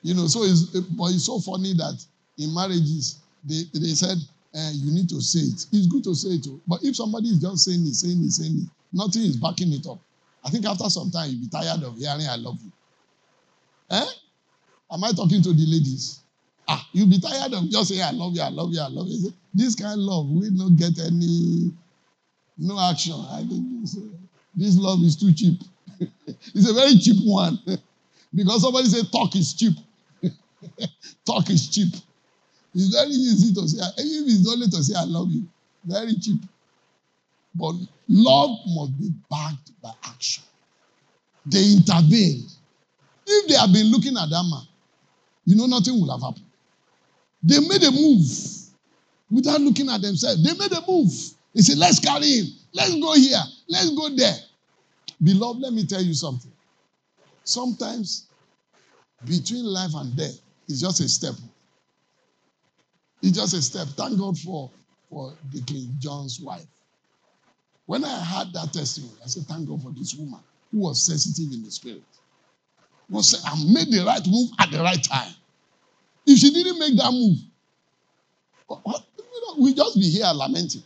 [0.01, 2.03] You know, so it's, but it's so funny that
[2.37, 4.17] in marriages, they, they said,
[4.55, 5.65] uh, you need to say it.
[5.71, 6.61] It's good to say it, too.
[6.67, 9.85] but if somebody is just saying it, saying it, saying it, nothing is backing it
[9.87, 9.99] up.
[10.43, 12.71] I think after some time, you'll be tired of hearing, I love you.
[13.91, 14.05] Eh?
[14.91, 16.21] Am I talking to the ladies?
[16.67, 19.07] Ah, you'll be tired of just saying, I love you, I love you, I love
[19.07, 19.33] you.
[19.53, 21.71] This kind of love, we don't get any,
[22.57, 23.13] no action.
[23.13, 24.18] I think uh,
[24.55, 25.61] this love is too cheap.
[26.27, 27.59] it's a very cheap one.
[28.35, 29.73] because somebody said talk is cheap.
[31.25, 31.93] Talk is cheap.
[32.73, 35.47] It's very easy to say, even if it's only to say, I love you,
[35.85, 36.41] very cheap.
[37.55, 37.73] But
[38.07, 40.43] love must be backed by action.
[41.45, 42.51] They intervened.
[43.25, 44.67] If they had been looking at that man,
[45.45, 46.45] you know, nothing would have happened.
[47.41, 48.25] They made a move
[49.31, 50.43] without looking at themselves.
[50.43, 51.11] They made a move.
[51.55, 52.45] They said, Let's carry him.
[52.73, 53.41] Let's go here.
[53.69, 54.35] Let's go there.
[55.23, 56.51] Beloved, let me tell you something.
[57.43, 58.27] Sometimes
[59.25, 61.35] between life and death is just a step.
[63.21, 63.87] It's just a step.
[63.89, 64.71] Thank God for,
[65.09, 66.65] for the King John's wife.
[67.85, 70.39] When I heard that testimony, I said, Thank God for this woman
[70.71, 72.03] who was sensitive in the spirit.
[73.09, 75.33] Was and made the right move at the right time.
[76.27, 77.37] If she didn't make that move,
[78.67, 79.03] what,
[79.59, 80.83] we just be here lamenting.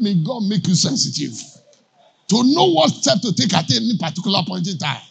[0.00, 1.34] May God make you sensitive
[2.28, 5.02] to know what step to take at any particular point in time.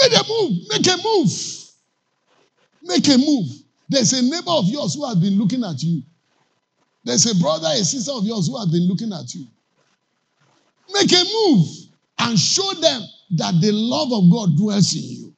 [0.00, 0.52] Make a move.
[0.68, 1.30] Make a move.
[2.82, 3.46] Make a move.
[3.88, 6.02] There's a neighbor of yours who has been looking at you.
[7.04, 9.46] There's a brother, a sister of yours who has been looking at you.
[10.92, 11.68] Make a move
[12.18, 13.02] and show them
[13.36, 15.34] that the love of God dwells in you.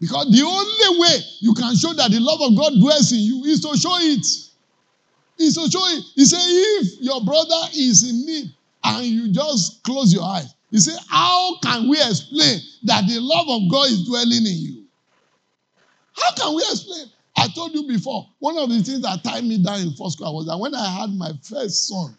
[0.00, 3.44] Because the only way you can show that the love of God dwells in you
[3.44, 4.26] is to show it.
[5.38, 5.84] Is to show.
[6.14, 8.54] He said, if your brother is in need
[8.84, 13.48] and you just close your eyes, he said, how can we explain that the love
[13.48, 14.84] of God is dwelling in you?
[16.16, 17.06] How can we explain?
[17.36, 20.36] I told you before, one of the things that tied me down in first school
[20.36, 22.16] was that when I had my first son,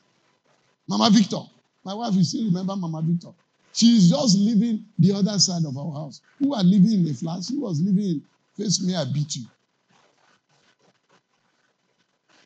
[0.88, 1.42] Mama Victor,
[1.86, 3.30] my wife, you still remember Mama Victor?
[3.74, 6.22] She's just living the other side of our house.
[6.40, 7.44] Who are living in a flat?
[7.44, 8.24] She was living in
[8.58, 9.46] face me, I beat you.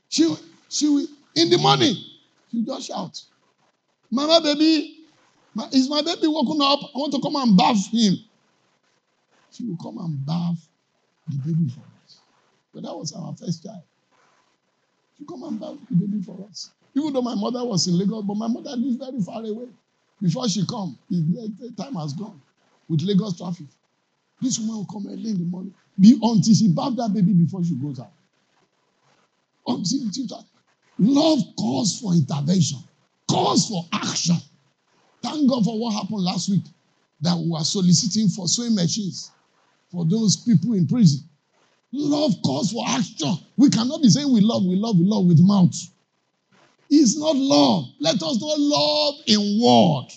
[0.10, 0.36] She,
[0.70, 1.96] she, in the morning,
[2.52, 3.22] she just shout,
[4.12, 5.06] Mama, baby,
[5.72, 6.80] is my baby woken up?
[6.96, 8.16] I want to come and bath him.
[9.52, 10.58] She will come and bath
[11.28, 12.20] the baby for us.
[12.74, 13.84] But that was our first child.
[15.18, 16.72] She come and bath the baby for us.
[16.96, 19.68] Even though my mother was in Lagos, but my mother lives very far away.
[20.22, 22.42] Before she come, the time has gone
[22.88, 23.68] with Lagos traffic.
[24.42, 27.64] This woman will come early in the morning be, until she bath that baby before
[27.64, 28.12] she goes out.
[29.68, 30.28] Until, until
[31.00, 32.80] love calls for intervention,
[33.30, 34.38] calls for action.
[35.24, 36.64] Thank God for what happened last week
[37.22, 39.32] that we were soliciting for sewing machines
[39.92, 41.28] for those people in prison.
[41.92, 43.36] Love calls for action.
[43.58, 45.76] We cannot be saying we love, we love, we love with mouth
[46.90, 47.86] is not love.
[48.00, 50.08] Let us not love in word.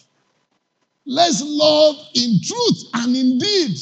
[1.05, 3.77] Let's love in truth and in deed.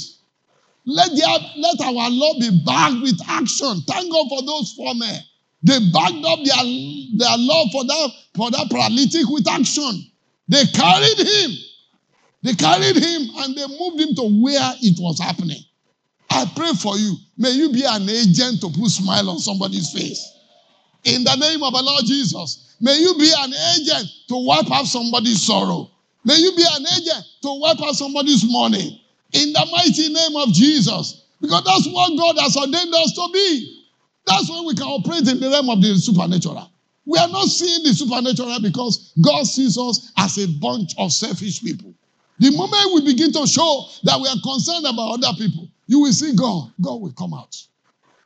[0.87, 3.83] Let, their, let our love be backed with action.
[3.87, 5.21] Thank God for those four men.
[5.63, 6.65] They backed up their,
[7.17, 10.11] their love for that, for that paralytic with action.
[10.49, 11.51] They carried him.
[12.43, 15.63] They carried him and they moved him to where it was happening.
[16.31, 17.17] I pray for you.
[17.37, 20.33] May you be an agent to put smile on somebody's face.
[21.05, 22.77] In the name of the Lord Jesus.
[22.81, 25.91] May you be an agent to wipe out somebody's sorrow.
[26.25, 29.05] May you be an agent to wipe out somebody's money.
[29.33, 31.25] In the mighty name of Jesus.
[31.41, 33.80] Because that's what God has ordained us to be.
[34.27, 36.71] That's when we can operate in the realm of the supernatural.
[37.07, 41.63] We are not seeing the supernatural because God sees us as a bunch of selfish
[41.63, 41.95] people.
[42.39, 46.13] The moment we begin to show that we are concerned about other people, you will
[46.13, 46.73] see God.
[46.81, 47.57] God will come out.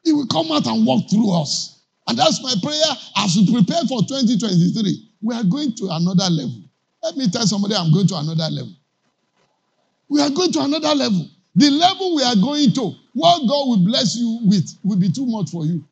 [0.05, 1.83] He will come out and walk through us.
[2.07, 5.11] And that's my prayer as we prepare for 2023.
[5.23, 6.63] We are going to another level.
[7.03, 8.75] Let me tell somebody I'm going to another level.
[10.09, 11.29] We are going to another level.
[11.57, 15.27] The level we are going to, what God will bless you with, will be too
[15.27, 15.85] much for you.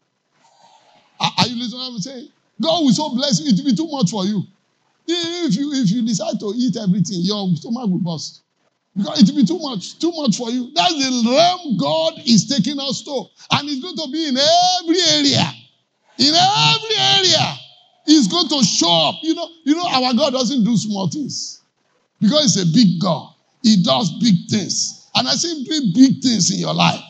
[1.20, 2.28] Are, you listening to what I'm saying?
[2.60, 4.42] God will so bless you, it will be too much for you.
[5.06, 8.42] If you if you decide to eat everything, your stomach will burst.
[8.96, 10.70] Because it will be too much, too much for you.
[10.74, 13.24] That's the realm God is taking us to.
[13.52, 15.46] And it's going to be in every area.
[16.18, 17.54] In every area,
[18.04, 19.16] He's going to show up.
[19.22, 21.62] You know, you know, our God doesn't do small things
[22.20, 23.34] because He's a big God.
[23.62, 25.01] He does big things.
[25.14, 27.00] And I see big, big things in your life.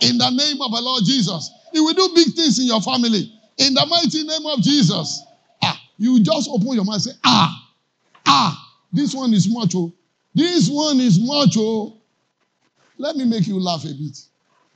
[0.00, 1.50] In the name of the Lord Jesus.
[1.72, 3.32] He will do big things in your family.
[3.58, 5.22] In the mighty name of Jesus.
[5.62, 7.70] Ah, you just open your mouth and say, ah,
[8.26, 9.92] ah, this one is much, oh.
[10.34, 11.96] This one is much, oh.
[12.98, 14.18] Let me make you laugh a bit.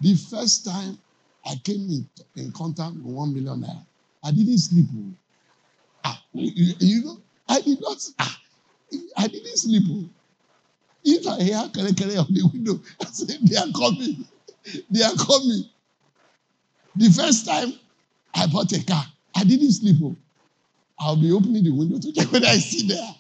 [0.00, 0.98] The first time
[1.44, 3.84] I came in, in contact with one million naira.
[4.24, 4.86] I didn't sleep.
[4.94, 5.12] Oh.
[6.04, 7.18] Ah, you, you know,
[7.48, 7.98] I did not.
[8.18, 8.38] Ah,
[9.16, 9.84] I didn't sleep.
[11.08, 14.26] If I hear kere kere on the window, I say they are coming.
[14.90, 15.64] They are coming.
[16.96, 17.72] The first time
[18.34, 19.04] I bought a car,
[19.34, 19.96] I didn't sleep.
[20.02, 20.16] Oh.
[20.98, 23.14] I'll be opening the window to check whether I see there.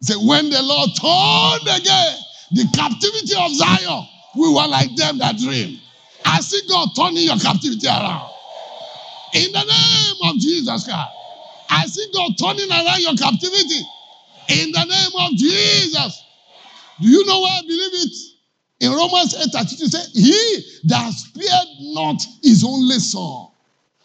[0.00, 2.16] Say, when the Lord turned again
[2.52, 4.06] the captivity of Zion,
[4.36, 5.78] we were like them that dream.
[6.24, 8.30] I see God turning your captivity around.
[9.34, 11.10] In the name of Jesus Christ.
[11.68, 13.82] I see God turning around your captivity.
[14.48, 16.24] In the name of Jesus.
[17.00, 18.16] Do you know why I believe it?
[18.80, 23.48] In Romans 8 32 say, He that spared not his only son,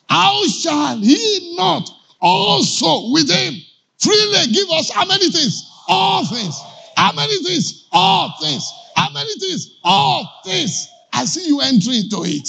[0.09, 1.89] how shall he not
[2.19, 3.55] also with him
[3.99, 5.69] freely give us how many things?
[5.87, 6.59] All things.
[6.95, 7.87] How many things?
[7.91, 8.71] All things.
[8.95, 9.77] How many things?
[9.83, 10.87] All things.
[11.13, 12.47] I see you entering into it.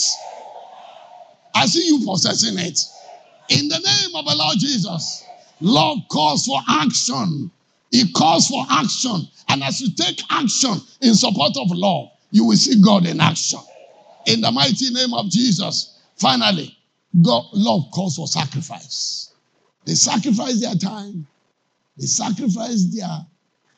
[1.54, 2.78] I see you possessing it.
[3.48, 5.24] In the name of the Lord Jesus,
[5.60, 7.50] love calls for action.
[7.92, 9.28] It calls for action.
[9.48, 13.60] And as you take action in support of love, you will see God in action.
[14.26, 16.00] In the mighty name of Jesus.
[16.16, 16.76] Finally,
[17.20, 19.32] God, love calls for sacrifice.
[19.84, 21.26] They sacrifice their time.
[21.98, 23.26] They sacrifice their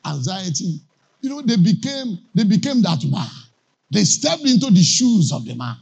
[0.05, 0.79] anxiety.
[1.21, 3.27] You know, they became they became that man.
[3.91, 5.75] They stepped into the shoes of the man.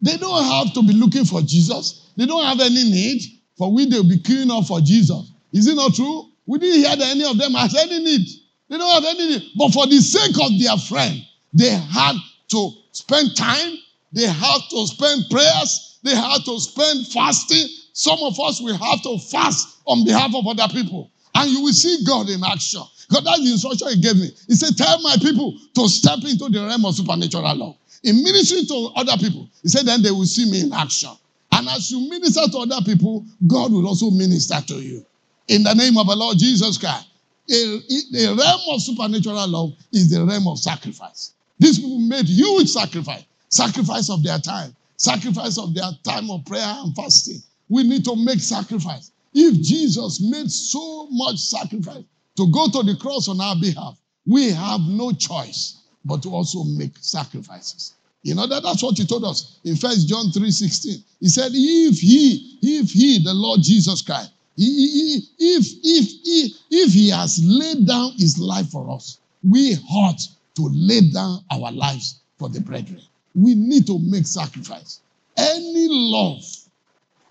[0.00, 2.10] They don't have to be looking for Jesus.
[2.16, 3.22] They don't have any need
[3.56, 5.30] for we they'll be queuing up for Jesus.
[5.52, 6.31] Is it not true?
[6.46, 8.26] We didn't hear that any of them has any need.
[8.68, 9.42] They don't have any need.
[9.56, 11.22] But for the sake of their friend,
[11.52, 12.16] they had
[12.48, 13.76] to spend time.
[14.12, 15.98] They had to spend prayers.
[16.02, 17.66] They had to spend fasting.
[17.92, 21.10] Some of us will have to fast on behalf of other people.
[21.34, 22.82] And you will see God in action.
[23.08, 24.30] Because that's the instruction he gave me.
[24.48, 27.76] He said, Tell my people to step into the realm of supernatural love.
[28.04, 31.10] In ministering to other people, he said, Then they will see me in action.
[31.52, 35.04] And as you minister to other people, God will also minister to you.
[35.48, 37.06] In the name of the Lord Jesus Christ.
[37.48, 41.34] The realm of supernatural love is the realm of sacrifice.
[41.58, 46.74] These people made huge sacrifice, sacrifice of their time, sacrifice of their time of prayer
[46.78, 47.42] and fasting.
[47.68, 49.10] We need to make sacrifice.
[49.34, 52.04] If Jesus made so much sacrifice
[52.36, 56.64] to go to the cross on our behalf, we have no choice but to also
[56.64, 57.94] make sacrifices.
[58.22, 61.02] You know that that's what he told us in First John 3:16.
[61.20, 67.10] He said, if he, if he, the Lord Jesus Christ, if, if, if, if he
[67.10, 70.20] has laid down his life for us, we ought
[70.56, 73.00] to lay down our lives for the brethren.
[73.34, 75.00] We need to make sacrifice.
[75.36, 76.44] Any love,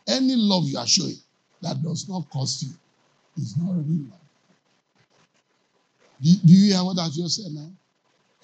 [0.07, 1.17] any love you are showing
[1.61, 2.71] that does not cost you
[3.37, 4.19] is not real love.
[6.21, 7.69] Do, do you hear what I just said now?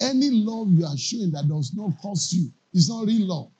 [0.00, 3.50] Any love you are showing that does not cost you is not real love.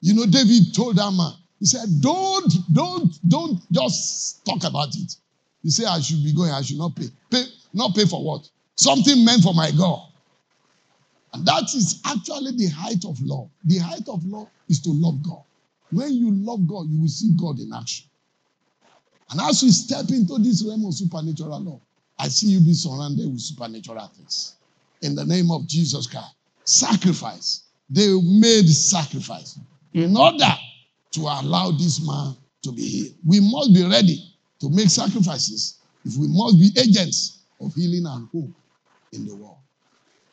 [0.00, 1.32] You know, David told that man,
[1.62, 5.14] he said, Don't, don't, don't just talk about it.
[5.62, 7.06] He said, I should be going, I should not pay.
[7.30, 8.50] Pay, not pay for what?
[8.74, 10.08] Something meant for my God.
[11.32, 13.48] And that is actually the height of love.
[13.64, 15.44] The height of love is to love God.
[15.92, 18.08] When you love God, you will see God in action.
[19.30, 21.80] And as we step into this realm of supernatural love,
[22.18, 24.56] I see you be surrounded with supernatural things.
[25.02, 26.34] In the name of Jesus Christ.
[26.64, 27.62] Sacrifice.
[27.88, 29.60] They made sacrifice
[29.94, 30.56] in order
[31.12, 33.14] to allow this man to be healed.
[33.26, 38.28] We must be ready to make sacrifices if we must be agents of healing and
[38.32, 38.50] hope
[39.12, 39.58] in the world.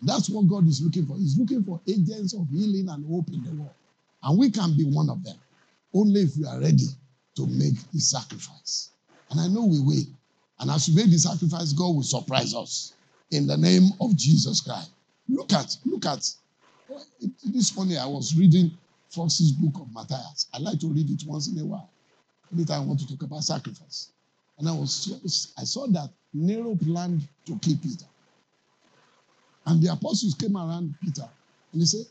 [0.01, 1.17] That's what God is looking for.
[1.17, 3.75] He's looking for agents of healing and hope in the world.
[4.23, 5.37] And we can be one of them
[5.93, 6.87] only if we are ready
[7.35, 8.91] to make the sacrifice.
[9.31, 10.05] And I know we will.
[10.59, 12.93] And as we make the sacrifice, God will surprise us
[13.31, 14.91] in the name of Jesus Christ.
[15.27, 16.27] Look at, look at.
[17.43, 18.71] This morning I was reading
[19.09, 20.47] Foxe's book of Martyrs.
[20.53, 21.89] I like to read it once in a while.
[22.53, 24.11] Anytime I want to talk about sacrifice.
[24.57, 28.05] And I was I saw that Nero planned to kill Peter.
[29.65, 31.27] And the apostles came around Peter
[31.71, 32.05] and they said,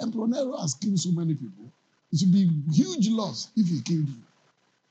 [0.00, 1.64] Emperor Nero has killed so many people.
[2.12, 4.22] It would be huge loss if he killed you.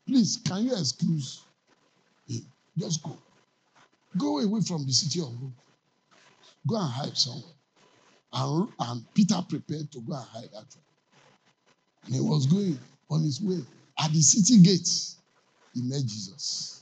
[0.08, 1.42] Please, can you excuse
[2.28, 2.46] him?
[2.78, 3.18] Just go.
[4.18, 5.56] Go away from the city of Rome.
[6.68, 7.54] Go and hide somewhere.
[8.34, 10.83] And, and Peter prepared to go and hide actually.
[12.06, 12.78] And he was going
[13.10, 13.60] on his way.
[14.00, 14.90] At the city gate,
[15.74, 16.82] he met Jesus.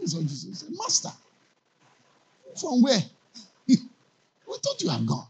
[0.00, 1.10] He saw Jesus, he said, Master,
[2.60, 3.00] from where?
[3.66, 3.76] we
[4.46, 5.26] thought you had gone.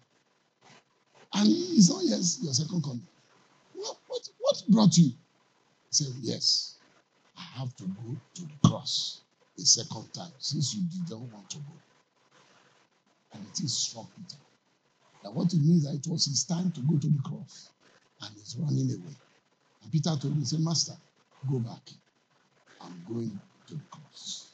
[1.35, 3.07] And he said, Yes, your second coming.
[3.75, 5.07] What, what, what brought you?
[5.07, 5.13] He
[5.91, 6.77] said, Yes,
[7.37, 9.23] I have to go to the cross
[9.59, 11.73] a second time since you didn't want to go.
[13.33, 14.41] And it is struck Peter.
[15.23, 17.71] That what it means that it was his time to go to the cross
[18.23, 19.17] and he's running away.
[19.83, 20.95] And Peter told him, he said, Master,
[21.51, 21.91] go back.
[22.81, 24.53] I'm going to the cross.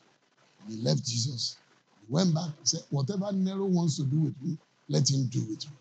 [0.61, 1.57] And he left Jesus.
[2.01, 2.51] He went back.
[2.61, 4.57] He said, Whatever Nero wants to do with me,
[4.89, 5.77] let him do with me.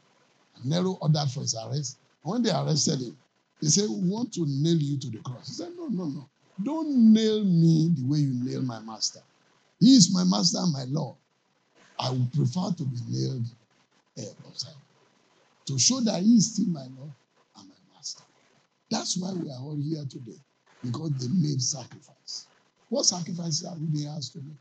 [0.55, 1.97] And Nero ordered for his arrest.
[2.23, 3.17] And when they arrested him,
[3.61, 5.47] they said, We want to nail you to the cross.
[5.47, 6.29] He said, No, no, no.
[6.63, 9.19] Don't nail me the way you nail my master.
[9.79, 11.15] He is my master and my Lord.
[11.99, 13.45] I would prefer to be nailed
[14.47, 14.73] upside
[15.67, 17.11] to show that he is still my Lord.
[18.89, 20.39] That's why we are all here today
[20.83, 22.47] because they made sacrifice.
[22.89, 24.57] What sacrifices are we being asked to make?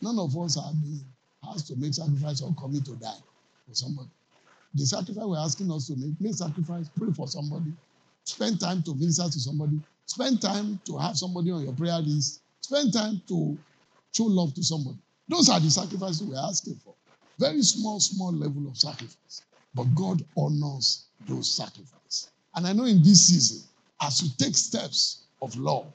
[0.00, 1.04] None of us are being
[1.48, 3.22] asked to make sacrifice or coming to die
[3.66, 4.10] for somebody.
[4.74, 7.72] The sacrifice we're asking us to make, make sacrifice, pray for somebody,
[8.24, 12.42] spend time to minister to somebody, spend time to have somebody on your prayer list,
[12.60, 13.58] spend time to
[14.12, 14.98] show love to somebody.
[15.28, 16.94] Those are the sacrifices we're asking for.
[17.38, 19.42] Very small, small level of sacrifice.
[19.74, 22.30] But God honors those sacrifices.
[22.58, 23.62] And I know in this season,
[24.02, 25.86] as you take steps of love,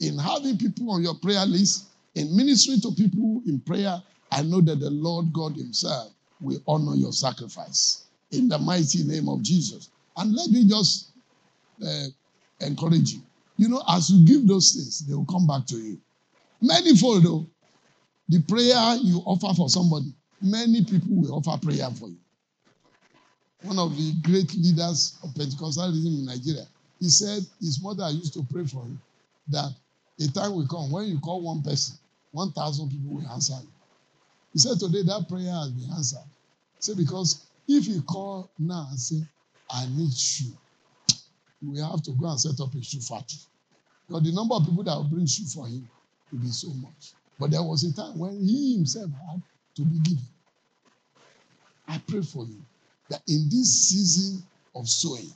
[0.00, 4.00] in having people on your prayer list, in ministering to people in prayer,
[4.30, 9.28] I know that the Lord God Himself will honor your sacrifice in the mighty name
[9.28, 9.90] of Jesus.
[10.16, 11.10] And let me just
[11.84, 12.06] uh,
[12.60, 13.22] encourage you.
[13.58, 16.00] You know, as you give those things, they will come back to you.
[16.62, 17.48] Manifold, though.
[18.28, 22.18] the prayer you offer for somebody, many people will offer prayer for you.
[23.62, 26.66] One of the great leaders of Pentecostalism in Nigeria,
[26.98, 29.00] he said his mother used to pray for him
[29.48, 29.72] that
[30.20, 31.96] a time will come when you call one person,
[32.32, 33.68] 1,000 people will answer you.
[34.52, 36.24] He said today that prayer has been answered.
[36.80, 39.22] Said because if you call now and say,
[39.70, 40.52] I need shoe,
[41.64, 43.38] we have to go and set up a shoe factory.
[44.08, 45.88] Because the number of people that will bring shoe for him
[46.32, 47.12] will be so much.
[47.38, 49.40] But there was a time when he himself had
[49.76, 50.24] to be given.
[51.86, 52.60] I pray for you
[53.12, 54.42] that in this season
[54.74, 55.30] of sowing,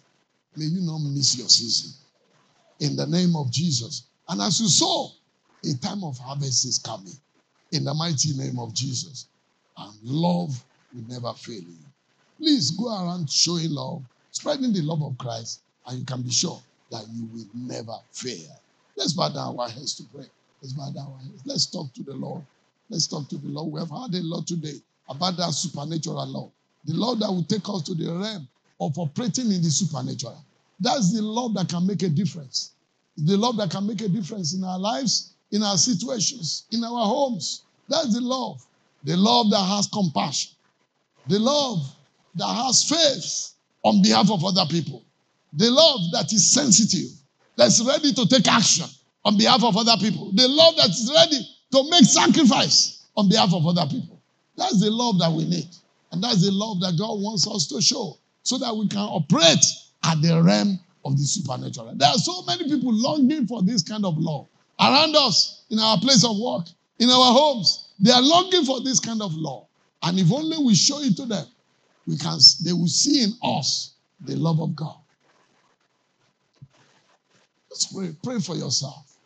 [0.56, 1.92] may you not miss your season.
[2.80, 4.08] In the name of Jesus.
[4.28, 5.10] And as you sow,
[5.62, 7.12] a time of harvest is coming.
[7.72, 9.28] In the mighty name of Jesus.
[9.76, 10.58] And love
[10.94, 11.76] will never fail you.
[12.38, 16.62] Please go around showing love, spreading the love of Christ, and you can be sure
[16.90, 18.62] that you will never fail.
[18.96, 20.26] Let's bow down our heads to pray.
[20.62, 21.42] Let's bow down our heads.
[21.44, 22.42] Let's talk to the Lord.
[22.88, 23.70] Let's talk to the Lord.
[23.70, 26.52] We have heard a lot today about that supernatural love.
[26.87, 28.49] The love that will take us to the realm
[28.80, 30.45] of operating in the supernatural.
[30.80, 32.72] That's the love that can make a difference.
[33.16, 37.07] The love that can make a difference in our lives, in our situations, in our
[37.07, 37.62] homes.
[37.89, 38.64] That's the love.
[39.05, 40.53] The love that has compassion.
[41.28, 41.95] The love
[42.34, 45.03] that has faith on behalf of other people.
[45.55, 47.09] The love that is sensitive,
[47.57, 48.87] that's ready to take action
[49.24, 50.30] on behalf of other people.
[50.34, 51.41] The love that is ready
[51.72, 54.20] to make sacrifice on behalf of other people.
[54.57, 55.68] That's the love that we need.
[56.16, 59.62] And that's the love that God wants us to show so that we can operate
[60.02, 61.92] at the realm of the supernatural.
[61.94, 64.46] There are so many people longing for this kind of love
[64.80, 66.64] around us, in our place of work,
[67.00, 67.88] in our homes.
[68.00, 69.66] They are longing for this kind of love.
[70.04, 71.44] And if only we show it to them,
[72.06, 74.96] we can they will see in us the love of God.
[77.70, 78.16] Let's pray.
[78.24, 79.18] Pray for yourself.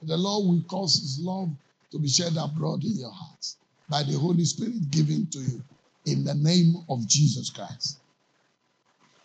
[0.00, 1.50] The Lord will cause his love
[1.90, 3.56] to be shed abroad in your hearts
[3.88, 5.60] by the Holy Spirit given to you
[6.06, 7.98] in the name of Jesus Christ.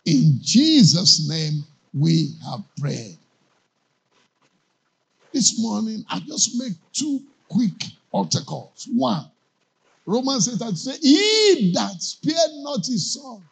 [0.04, 1.64] In Jesus' name,
[1.94, 3.16] we have prayed.
[5.32, 7.72] This morning, I just make two quick
[8.10, 8.88] altar calls.
[8.92, 9.30] One,
[10.04, 13.42] Romans 8 and say, He that spared not his son,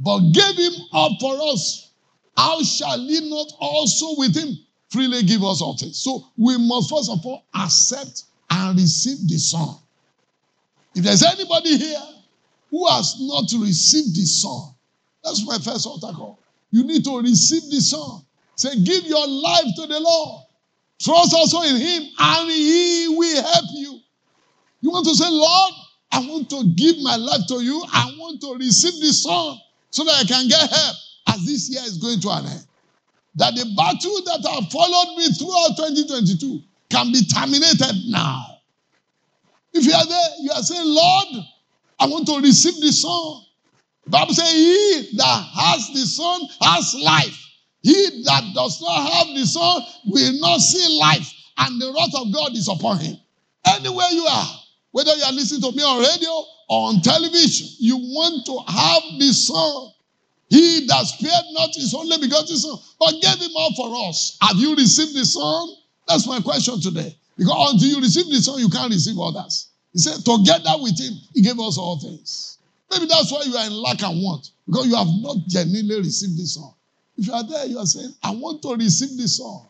[0.00, 1.90] but gave him up for us,
[2.36, 4.58] how shall he not also with him
[4.88, 6.00] freely give us all things?
[6.00, 9.76] So we must first of all accept and receive the son.
[10.94, 12.02] If there's anybody here
[12.74, 14.74] who has not received the son,
[15.22, 16.40] that's my first altar call.
[16.72, 18.22] You need to receive the son.
[18.56, 20.42] Say, give your life to the Lord.
[21.00, 24.00] Trust also in him, and he will help you.
[24.80, 25.72] You want to say, Lord,
[26.10, 27.80] I want to give my life to you.
[27.92, 29.60] I want to receive this song
[29.90, 30.96] so that I can get help
[31.28, 32.66] as this year is going to an end.
[33.36, 36.60] That the battle that have followed me throughout 2022
[36.90, 38.58] can be terminated now.
[39.72, 41.46] If you are there, you are saying, Lord,
[42.04, 42.74] I want to receive.
[42.74, 47.40] The Bible says, He that has the Son has life.
[47.80, 52.30] He that does not have the Son will not see life, and the wrath of
[52.34, 53.16] God is upon him.
[53.64, 54.46] Anywhere you are,
[54.90, 56.30] whether you are listening to me on radio
[56.68, 59.90] or on television, you want to have the Son.
[60.50, 64.36] He that spared not his only begotten Son, but gave him up for us.
[64.42, 65.68] Have you received the Son?
[66.06, 67.16] That's my question today.
[67.38, 69.70] Because until you receive the Son, you can't receive others.
[69.94, 72.58] He said, together with him, he gave us all things.
[72.90, 76.36] Maybe that's why you are in lack and want, because you have not genuinely received
[76.36, 76.70] this Son.
[77.16, 79.60] If you are there, you are saying, I want to receive this Son.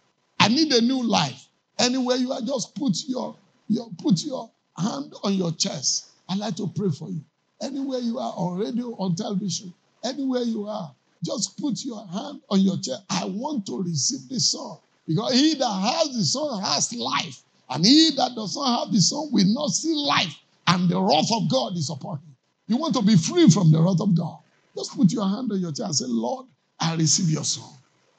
[0.41, 1.47] I need a new life.
[1.79, 3.37] Anywhere you are, just put your,
[3.69, 6.07] your put your hand on your chest.
[6.29, 7.21] I'd like to pray for you.
[7.61, 12.61] Anywhere you are, on radio, on television, anywhere you are, just put your hand on
[12.61, 13.03] your chest.
[13.11, 14.79] I want to receive this Son.
[15.07, 17.43] Because he that has the Son has life.
[17.71, 20.35] And he that does not have the Son will not see life.
[20.67, 22.37] And the wrath of God is upon him.
[22.67, 24.39] You want to be free from the wrath of God.
[24.77, 26.47] Just put your hand on your chest and say, Lord,
[26.81, 27.71] I receive your Son.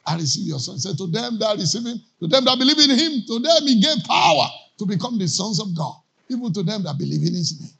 [0.06, 0.78] I receive your Son.
[0.80, 3.82] Say to them that receive him, to them that believe in him, to them he
[3.82, 5.96] gave power to become the sons of God
[6.30, 7.72] even to them that believe in his name.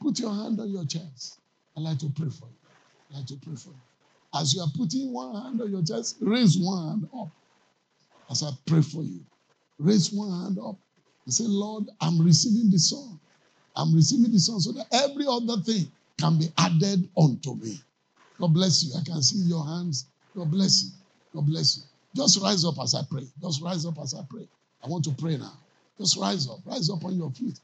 [0.00, 1.38] Put your hand on your chest.
[1.76, 2.58] I'd like to pray for you.
[3.10, 3.82] I'd like to pray for you.
[4.34, 7.28] As you are putting one hand on your chest, raise one hand up.
[8.30, 9.20] As I pray for you,
[9.78, 10.76] raise one hand up
[11.24, 13.18] and say, Lord, I'm receiving the Son.
[13.76, 17.80] I'm receiving the Son so that every other thing can be added unto me.
[18.40, 18.92] God bless you.
[18.98, 20.06] I can see your hands.
[20.36, 20.90] God bless you.
[21.34, 21.82] God bless you.
[22.14, 23.26] Just rise up as I pray.
[23.40, 24.46] Just rise up as I pray.
[24.84, 25.52] I want to pray now.
[25.98, 26.58] Just rise up.
[26.66, 27.58] Rise up on your feet.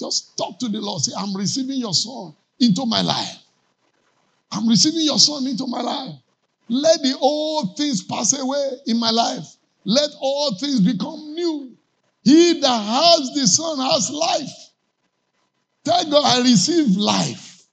[0.00, 1.02] Just talk to the Lord.
[1.02, 3.36] Say, I'm receiving your son into my life.
[4.50, 6.14] I'm receiving your son into my life.
[6.68, 9.44] Let the old things pass away in my life.
[9.84, 11.73] Let all things become new.
[12.24, 14.70] He that has the son has life.
[15.84, 17.64] Thank God, I receive life.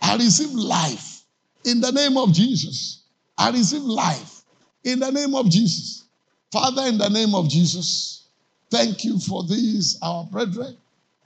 [0.00, 1.22] I receive life
[1.64, 3.04] in the name of Jesus.
[3.38, 4.42] I receive life
[4.82, 6.04] in the name of Jesus.
[6.52, 8.26] Father, in the name of Jesus,
[8.70, 10.76] thank you for these, our brethren,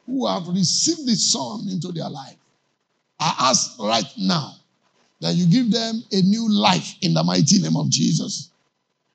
[0.04, 2.36] who have received the Son into their life.
[3.18, 4.52] I ask right now
[5.20, 8.50] that you give them a new life in the mighty name of Jesus.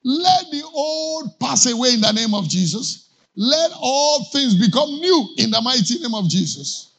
[0.04, 3.11] Let the old pass away in the name of Jesus.
[3.36, 6.92] Let all things become new in the mighty name of Jesus.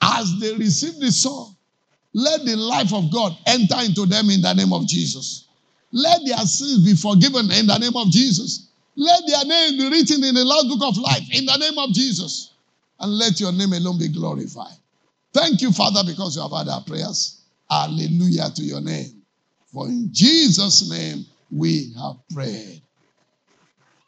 [0.00, 1.56] As they receive the Son,
[2.14, 5.46] let the life of God enter into them in the name of Jesus.
[5.92, 8.68] Let their sins be forgiven in the name of Jesus.
[8.96, 11.92] Let their name be written in the Lamb's Book of Life in the name of
[11.92, 12.52] Jesus.
[13.00, 14.76] And let your name alone be glorified.
[15.32, 17.42] Thank you, Father, because you have heard our prayers.
[17.70, 19.22] Hallelujah to your name.
[19.72, 22.82] For in Jesus' name we have prayed.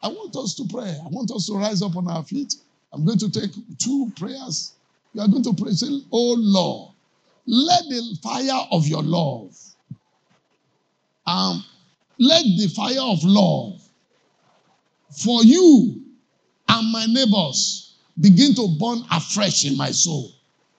[0.03, 0.89] I want us to pray.
[0.89, 2.55] I want us to rise up on our feet.
[2.93, 4.73] I'm going to take two prayers.
[5.13, 6.93] You are going to pray, say, Oh Lord,
[7.45, 9.55] let the fire of your love,
[11.27, 11.63] um,
[12.19, 13.81] let the fire of love
[15.11, 16.01] for you
[16.69, 20.31] and my neighbors begin to burn afresh in my soul.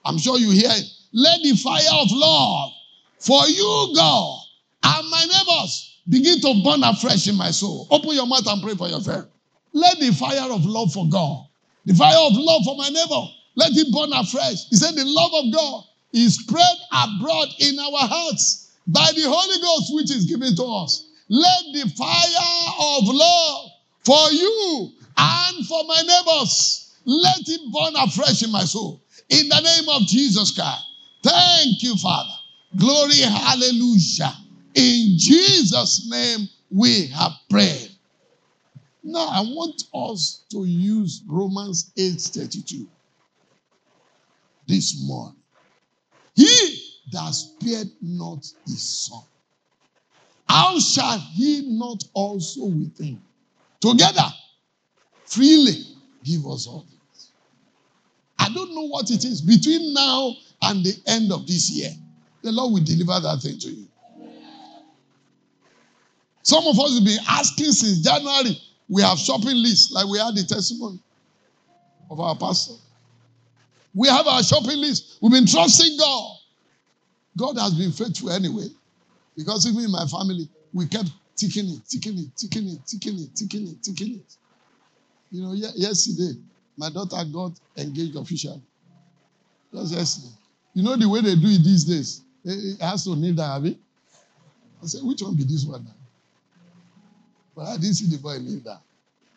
[0.04, 0.86] I'm sure you hear it.
[1.12, 2.72] Let the fire of love
[3.18, 4.40] for you, God,
[4.84, 7.86] and my neighbors begin to burn afresh in my soul.
[7.90, 9.26] Open your mouth and pray for yourself.
[9.72, 11.46] Let the fire of love for God,
[11.86, 14.68] the fire of love for my neighbor, let it burn afresh.
[14.68, 19.60] He said, The love of God is spread abroad in our hearts by the Holy
[19.60, 21.06] Ghost, which is given to us.
[21.28, 23.70] Let the fire of love
[24.04, 29.00] for you and for my neighbors, let it burn afresh in my soul.
[29.28, 30.84] In the name of Jesus Christ.
[31.22, 32.34] Thank you, Father.
[32.76, 34.34] Glory, hallelujah.
[34.74, 37.90] In Jesus' name we have prayed.
[39.02, 42.88] Now I want us to use Romans 8:32
[44.66, 45.36] this morning.
[46.34, 46.78] He
[47.12, 49.22] that spared not his son,
[50.48, 53.22] how shall he not also with him
[53.80, 54.32] together
[55.26, 55.84] freely
[56.24, 57.32] give us all things?
[58.38, 61.90] I don't know what it is between now and the end of this year.
[62.42, 63.88] The Lord will deliver that thing to you.
[66.42, 68.60] Some of us have been asking since January.
[68.88, 70.98] We have shopping lists, like we had the testimony
[72.10, 72.74] of our pastor.
[73.94, 75.18] We have our shopping list.
[75.20, 76.36] We've been trusting God.
[77.36, 78.66] God has been faithful anyway.
[79.36, 83.34] Because even in my family, we kept ticking it, ticking it, ticking it, ticking it,
[83.34, 84.36] ticking it, ticking it.
[85.30, 86.38] You know, yesterday,
[86.76, 88.60] my daughter got engaged officially.
[89.72, 90.34] Just yesterday.
[90.74, 92.22] You know the way they do it these days?
[92.44, 93.78] It has to kneel down, have it?
[94.82, 95.92] I said, which one be this one now?
[97.54, 98.80] But I didn't see the boy down.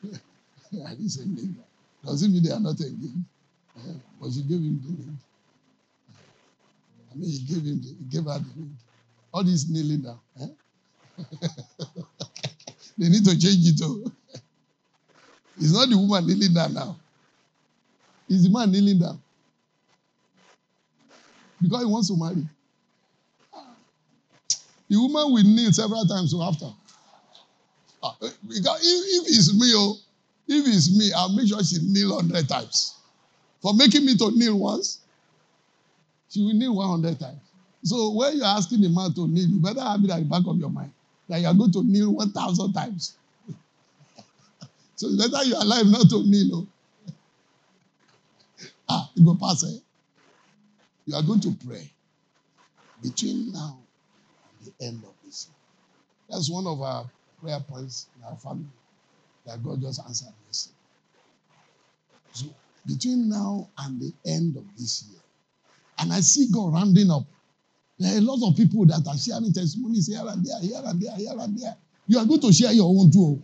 [0.86, 1.63] I didn't say kneel down.
[2.05, 3.13] Does it mean they are not engaged?
[3.76, 3.93] Yeah.
[4.22, 5.18] But she gave him the ring.
[7.11, 8.78] I mean, he gave him the, he gave her the ring.
[9.34, 10.20] All this kneeling down.
[10.41, 10.47] Eh?
[12.97, 14.11] they need to change it too.
[15.57, 16.97] It's not the woman kneeling down now.
[18.28, 19.22] It's the man kneeling down.
[21.61, 22.45] Because he wants to marry.
[24.89, 26.68] The woman will kneel several times after.
[28.19, 29.95] Because if, it's me, oh,
[30.47, 32.95] if it's me, I'll make sure she kneel 100 times.
[33.61, 34.99] For making me to kneel once,
[36.29, 37.39] she will kneel 100 times.
[37.83, 40.43] So when you're asking the man to kneel, you better have it at the back
[40.47, 40.91] of your mind
[41.27, 43.15] that you are going to kneel 1,000 times.
[44.95, 46.49] so it's better you are alive not to kneel.
[46.55, 46.67] Oh.
[48.87, 49.63] Ah, it will pass.
[49.63, 49.79] Eh?
[51.07, 51.89] You are going to pray
[53.01, 53.79] between now
[54.59, 55.47] and the end of this.
[56.29, 57.09] That's one of our
[57.45, 58.65] prayer points in our family
[59.45, 60.75] that God just answered yesterday.
[62.31, 62.45] So
[62.87, 65.21] between now and the end of this year,
[65.99, 67.23] and I see God rounding up.
[67.99, 71.01] There are a lot of people that are sharing testimonies here and there, here and
[71.01, 71.77] there, here and there.
[72.07, 73.41] You are going to share your own too.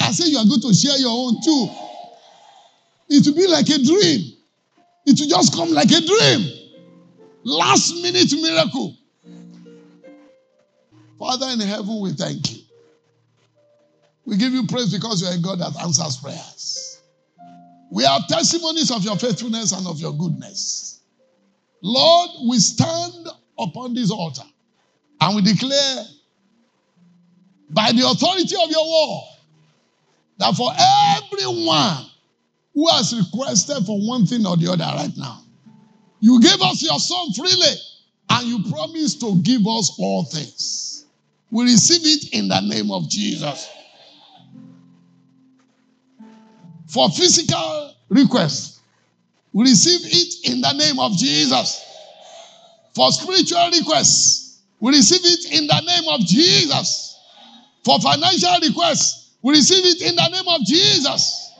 [0.00, 1.68] I say you are going to share your own too.
[3.08, 4.36] It will be like a dream.
[5.06, 6.76] It will just come like a dream.
[7.42, 8.94] Last minute miracle.
[11.18, 12.62] Father in heaven, we thank you.
[14.24, 17.00] We give you praise because you are a God that answers prayers.
[17.90, 21.00] We have testimonies of your faithfulness and of your goodness.
[21.82, 24.44] Lord, we stand upon this altar
[25.20, 26.04] and we declare
[27.70, 29.24] by the authority of your word
[30.38, 30.70] that for
[31.16, 32.06] everyone
[32.74, 35.42] who has requested for one thing or the other right now,
[36.20, 37.76] you gave us your son freely
[38.30, 40.87] and you promise to give us all things.
[41.50, 43.68] We receive it in the name of Jesus.
[46.88, 48.80] For physical requests,
[49.52, 51.84] we receive it in the name of Jesus.
[52.94, 57.16] For spiritual requests, we receive it in the name of Jesus.
[57.84, 61.52] For financial requests, we receive it in the name of Jesus.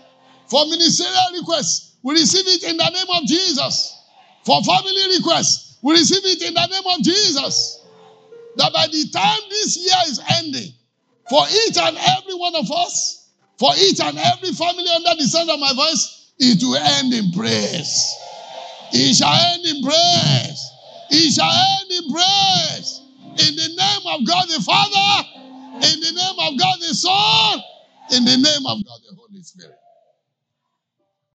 [0.48, 3.96] For ministerial requests, we receive it in the name of Jesus.
[4.44, 7.86] For family requests, we receive it in the name of Jesus.
[8.58, 10.72] That by the time this year is ending,
[11.30, 15.50] for each and every one of us, for each and every family under the sound
[15.50, 18.14] of my voice, it will end in praise.
[18.92, 20.70] It shall end in praise.
[21.10, 23.00] It shall end in praise.
[23.46, 25.28] In the name of God the Father,
[25.86, 27.60] in the name of God the Son,
[28.16, 29.77] in the name of God the Holy Spirit.